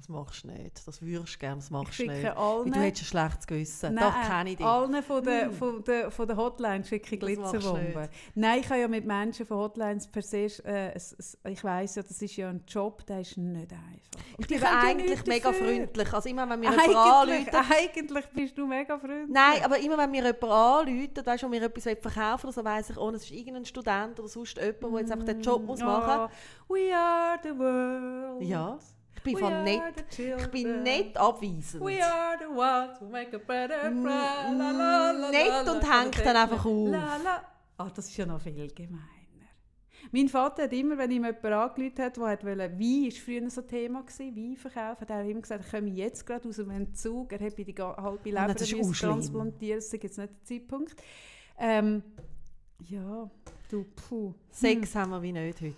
[0.00, 0.86] Das machst du nicht.
[0.88, 2.24] Das würdest du gerne, das machst du nicht.
[2.24, 2.72] allen...
[2.72, 3.94] Du hättest ein schlechtes Gewissen.
[3.94, 4.64] Nein, Doch, kenne ich dich.
[4.66, 5.52] allen von der, Hm.
[5.52, 8.08] von der, von der Hotline schicke ich Das Glitzerbomben.
[8.34, 10.46] Nein, ich habe ja mit Menschen von Hotlines per se...
[10.64, 10.96] Äh,
[11.50, 14.38] ich weiss ja, das ist ja ein Job, der ist nicht einfach.
[14.38, 15.66] Und Ich bin eigentlich mega dafür.
[15.66, 16.12] freundlich.
[16.14, 17.54] Also immer, wenn mir jemand anruft...
[17.70, 19.28] Eigentlich, bist du mega freundlich.
[19.28, 22.88] Nein, aber immer wenn mir jemand anruft, weißt du, mir etwas verkaufen will, so weiss
[22.88, 25.80] ich, oh, es ist irgendein Student oder sonst jemand, der jetzt einfach den Job muss
[25.80, 26.30] machen
[26.68, 28.42] Oh, we are the world.
[28.42, 28.78] Ja,
[29.22, 31.84] ich bin We von the ich bin nicht abweisend.
[31.84, 34.58] We are the ones who make a better world.
[34.58, 36.94] La, nett und hängt dann einfach auf.
[37.76, 39.04] Ah, das ist ja noch viel gemeiner.
[40.12, 43.50] Mein Vater hat immer, wenn ihm jemand angerufen hat, der hat wollte, Wein war früher
[43.50, 46.70] so ein Thema, Wein verkaufen, hat er immer gesagt, ich komme jetzt gerade aus dem
[46.70, 49.10] Entzug, er habe die ga- halbe Leber das ist müssen auch schlimm.
[49.12, 50.96] transplantieren, das ist jetzt nicht der Zeitpunkt.
[51.58, 52.02] Ähm,
[52.88, 53.30] ja,
[53.70, 54.34] du, puh.
[54.50, 55.74] Sex haben wir wie nicht heute.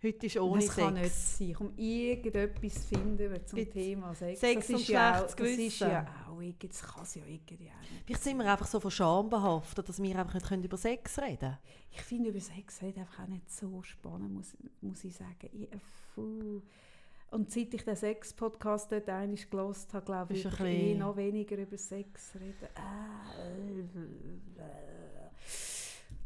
[0.00, 1.38] Heute ist ohne das kann nicht Sex.
[1.38, 1.56] sein.
[1.56, 4.38] Um irgendetwas zu finden über zum Gibt's Thema Sex.
[4.40, 5.90] Sex das und ist ja auch, schlechtes das ist Gewissen?
[5.90, 8.04] ja auch, irgendwie- das kann es ja irgendwie auch.
[8.06, 11.18] Vielleicht sind wir einfach so von Scham behaftet, dass wir einfach nicht können über Sex
[11.18, 11.58] reden können.
[11.90, 15.48] Ich finde über Sex reden einfach auch nicht so spannend, muss, muss ich sagen.
[15.52, 15.78] Ich, äh,
[16.14, 16.62] puh.
[17.30, 21.56] Und seit ich den Sex-Podcast dort einmal gelost habe, glaube ich, ich eh noch weniger
[21.58, 22.68] über Sex reden.
[22.76, 25.28] Ah, äh, äh.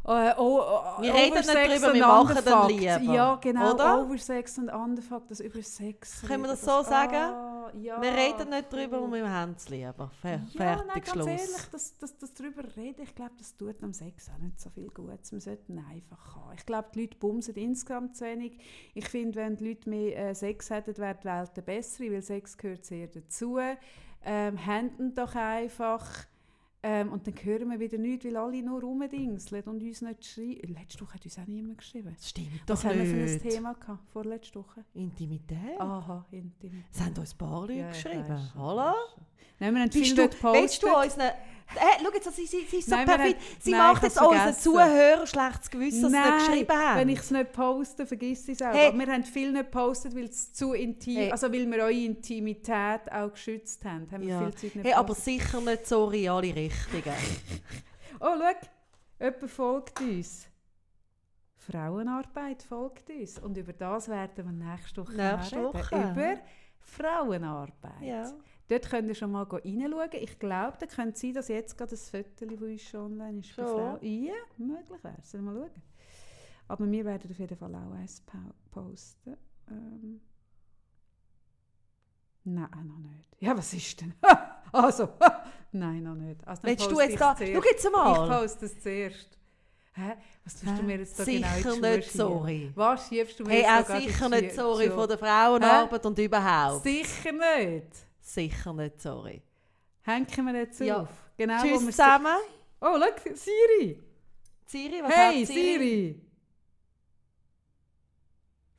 [0.05, 2.71] Äh, oh, oh, Wir reden nicht drüber, und wir machen Underfucked.
[2.71, 2.99] lieber.
[3.15, 3.73] Ja, genau.
[3.73, 4.01] Oder?
[4.03, 6.23] Oversex und Underfucked, das über Sex.
[6.27, 7.15] Können wir das so sagen?
[7.15, 10.11] Ah, ja, Wir reden nicht drüber und wir haben es lieber.
[10.21, 11.27] Fer Ja, fertig, nein, ganz Schluss.
[11.29, 14.71] ehrlich, das, das, das darüber reden, ich glaube, das tut am Sex auch nicht so
[14.71, 15.31] viel Gutes.
[15.31, 16.53] Wir sollten einfach haben.
[16.57, 18.59] Ich glaube, die Leute bumsen insgesamt zu wenig.
[18.95, 22.23] Ich finde, wenn die Leute mehr äh, Sex hätten, wäre die Welt eine bessere, weil
[22.23, 23.59] Sex gehört sehr dazu.
[24.25, 26.05] Ähm, Händen doch einfach.
[26.85, 30.75] Ähm, und dann hören wir wieder nichts, weil alle nur rumdingseln und uns nicht schreiben.
[30.75, 32.13] Letzte Woche hat uns auch niemand geschrieben.
[32.17, 33.43] Das stimmt Was doch haben wir für ein nicht.
[33.49, 34.85] Thema gehabt, vorletzte Woche?
[34.95, 35.79] Intimität?
[35.81, 36.83] Aha, intim.
[36.93, 38.51] Es haben uns ein paar Leute Ja, geschrieben.
[38.57, 38.95] Hallo?
[39.61, 40.61] Nein, wir haben Bist viel du, gepostet.
[40.63, 41.35] willst du uns nicht...
[41.75, 43.41] Hey, schau jetzt, sie, sie, sie ist so Nein, perfekt.
[43.61, 44.55] Sie Nein, macht jetzt unseren.
[44.55, 47.01] Zuhörern schlechtes Gewissen, dass sie Nein, nicht geschrieben haben.
[47.01, 48.73] wenn ich es nicht poste, vergiss ich es auch.
[48.73, 48.93] Hey.
[48.93, 51.31] Wir haben viel nicht gepostet, weil es zu intim, Hey.
[51.33, 54.07] also weil wir eure Intimität auch geschützt haben.
[54.11, 54.39] haben ja.
[54.41, 57.15] viel Zeit nicht hey, aber sicher nicht so reale Richtigen.
[58.21, 60.47] Oh, schau, jemand folgt uns.
[61.57, 63.39] Frauenarbeit folgt uns.
[63.39, 65.63] Und über das werden wir nächste Woche Nächste.
[65.63, 65.97] Woche.
[65.97, 66.39] Über
[66.81, 68.01] Frauenarbeit.
[68.03, 68.33] ja.
[68.73, 70.09] Dort könnt ihr schon mal reinschauen.
[70.15, 73.51] Ich glaube, da könnte sein, dass jetzt gerade ein Foto von uns schon online ist.
[73.51, 73.99] Frau.
[74.01, 75.31] Ja, möglich wäre es.
[75.31, 75.83] Sollen wir mal schauen.
[76.69, 78.39] Aber wir werden auf jeden Fall auch eins po-
[78.81, 79.37] posten.
[79.71, 80.21] Ähm.
[82.45, 83.27] Nein, noch nicht.
[83.41, 84.15] Ja, was ist denn?
[84.73, 85.09] also,
[85.73, 86.47] nein, noch nicht.
[86.47, 87.37] Also, Willst du jetzt da...
[87.39, 88.41] Schau jetzt Ich mal.
[88.41, 89.39] poste es zuerst.
[89.95, 90.15] Hä?
[90.45, 90.83] Was tust du Hä?
[90.83, 92.73] mir jetzt da Sicher genau Schuhe nicht sorry.
[92.75, 96.19] Was schiebst du mir Hey, jetzt da auch sicher nicht sorry von der Frauenarbeit und
[96.19, 96.83] überhaupt.
[96.85, 97.87] Sicher nicht.
[98.23, 99.43] Sicher nicht sorry.
[100.03, 101.03] Hängen wir jetzt Ja.
[101.03, 101.09] auf.
[101.37, 102.37] Genau, Tschüss zusammen.
[102.81, 104.01] Oh, schau, Siri.
[104.67, 105.79] Siri, was Hey, hat Siri?
[105.79, 106.23] Siri.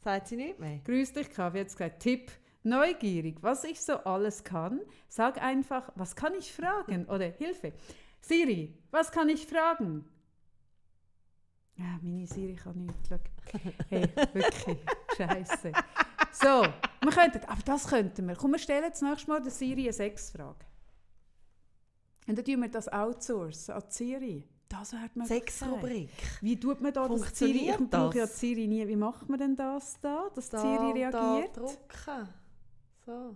[0.04, 0.80] Sagt sie nicht mehr?
[0.80, 1.60] Grüß dich, Kavi.
[1.60, 2.32] Jetzt gesagt, Tipp.
[2.64, 4.80] Neugierig, was ich so alles kann.
[5.10, 7.06] Sag einfach, was kann ich fragen?
[7.08, 7.74] Oder Hilfe.
[8.22, 10.06] Siri, was kann ich fragen?
[11.76, 12.96] Ja, meine Siri kann nicht.
[13.10, 13.20] Schau.
[13.90, 14.78] Hey, wirklich.
[15.18, 15.74] Scheiße.
[16.34, 16.64] So,
[17.02, 18.36] wir könnten, aber das könnten wir.
[18.36, 20.66] Komm, wir stellen jetzt nächstes Mal der Siri eine Sexfrage.
[22.28, 24.44] Und dann tun wir das outsourcen an die Siri.
[24.68, 26.10] Das wäre die Sexrubrik.
[26.42, 27.70] Wie tut man da das Siri?
[27.70, 28.28] Ich brauche ja?
[28.28, 28.88] Siri nie.
[28.88, 31.58] Wie macht man denn das da, dass die Da, Siri reagiert?
[31.58, 32.30] Da drucken.
[33.06, 33.36] So.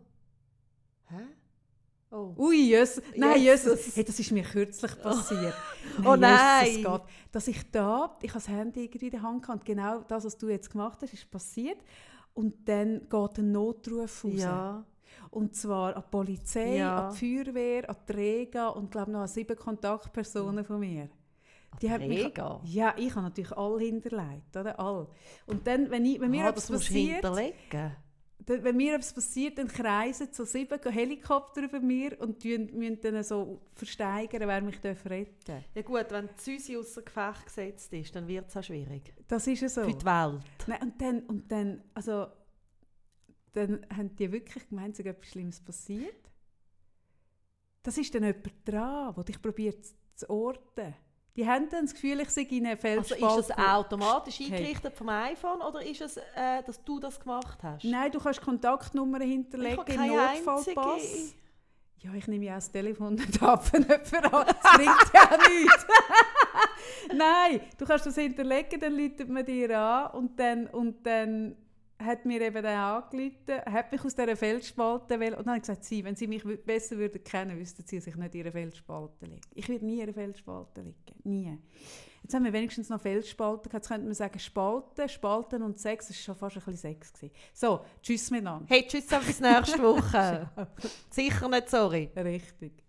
[1.10, 1.28] Hä?
[2.10, 2.34] Oh.
[2.38, 3.04] Ui, Jesus.
[3.16, 3.78] Nein, Jesus.
[3.78, 3.96] Jesus.
[3.96, 5.54] Hey, das ist mir kürzlich passiert.
[6.04, 6.66] Oh nein.
[6.66, 7.04] Jesus Gott.
[7.32, 10.38] Dass ich da, ich habe das Handy irgendwie in der Hand gehabt genau das, was
[10.38, 11.78] du jetzt gemacht hast, ist passiert.
[12.38, 14.34] Und dann geht ein Notruf raus.
[14.36, 14.86] Ja.
[15.32, 17.08] Und zwar an die Polizei, Ja.
[17.08, 21.10] an die Feuerwehr, an die Rega und glaube noch an sieben Kontaktpersonen von mir.
[21.82, 22.32] Die haben mich-?
[22.66, 24.80] Ja, ich habe natürlich alle hinterlegt, oder?
[24.80, 25.08] All.
[25.48, 27.96] Und dann, wenn, ich, wenn mir ah, etwas passiert, hinterlegen.
[28.50, 33.62] Wenn mir etwas passiert, dann kreisen so sieben Helikopter über mir und müssen dann so
[33.74, 35.64] versteigern, wer mich retten darf.
[35.76, 39.14] Ja gut, wenn die Süße außer Gefecht gesetzt ist, dann wird es auch schwierig.
[39.28, 39.84] Das ist ja so.
[39.84, 40.42] Für die Welt.
[40.68, 42.28] Nein, und dann, und dann, also,
[43.52, 46.16] dann haben die wirklich gemeint, es etwas Schlimmes passiert.
[47.84, 50.94] Das ist dann jemand dran, der dich probiert zu- zu orten.
[51.38, 53.40] Die haben dann das Gefühl, ich sei in eine Also Feldspalte.
[53.42, 57.84] ist das automatisch eingerichtet vom iPhone oder ist es, äh, dass du das gemacht hast?
[57.86, 60.94] Nein, du kannst Kontaktnummern hinterlegen im Notfallpass.
[60.96, 61.34] einzige.
[62.00, 64.46] Ja, ich nehme ja auch das Telefon nicht ab, wenn jemand an.
[64.48, 65.86] Das bringt ja nichts.
[67.16, 71.56] Nein, du kannst das hinterlegen, dann läutet man dir an und dann, und dann
[72.00, 75.64] hat mir eben dann angerufen, hat mich aus dieser Feldspalte wählen und dann habe ich
[75.64, 78.52] gesagt, sie, wenn sie mich besser würden kennen, wüssten sie, dass ich nicht in einer
[78.52, 79.48] Feldspalte liege.
[79.54, 81.58] Ich würde nie in einer Feldspalte liegen, nie.
[82.24, 86.08] Jetzt haben wir wenigstens noch Feldspalte gehabt, jetzt könnte man sagen Spalten, Spalten und Sex,
[86.08, 87.14] das war schon fast ein bisschen Sex.
[87.14, 87.32] Gewesen.
[87.54, 88.66] So, tschüss miteinander.
[88.68, 90.50] Hey, tschüss, bis nächste Woche.
[91.10, 92.10] Sicher nicht sorry.
[92.16, 92.87] Richtig.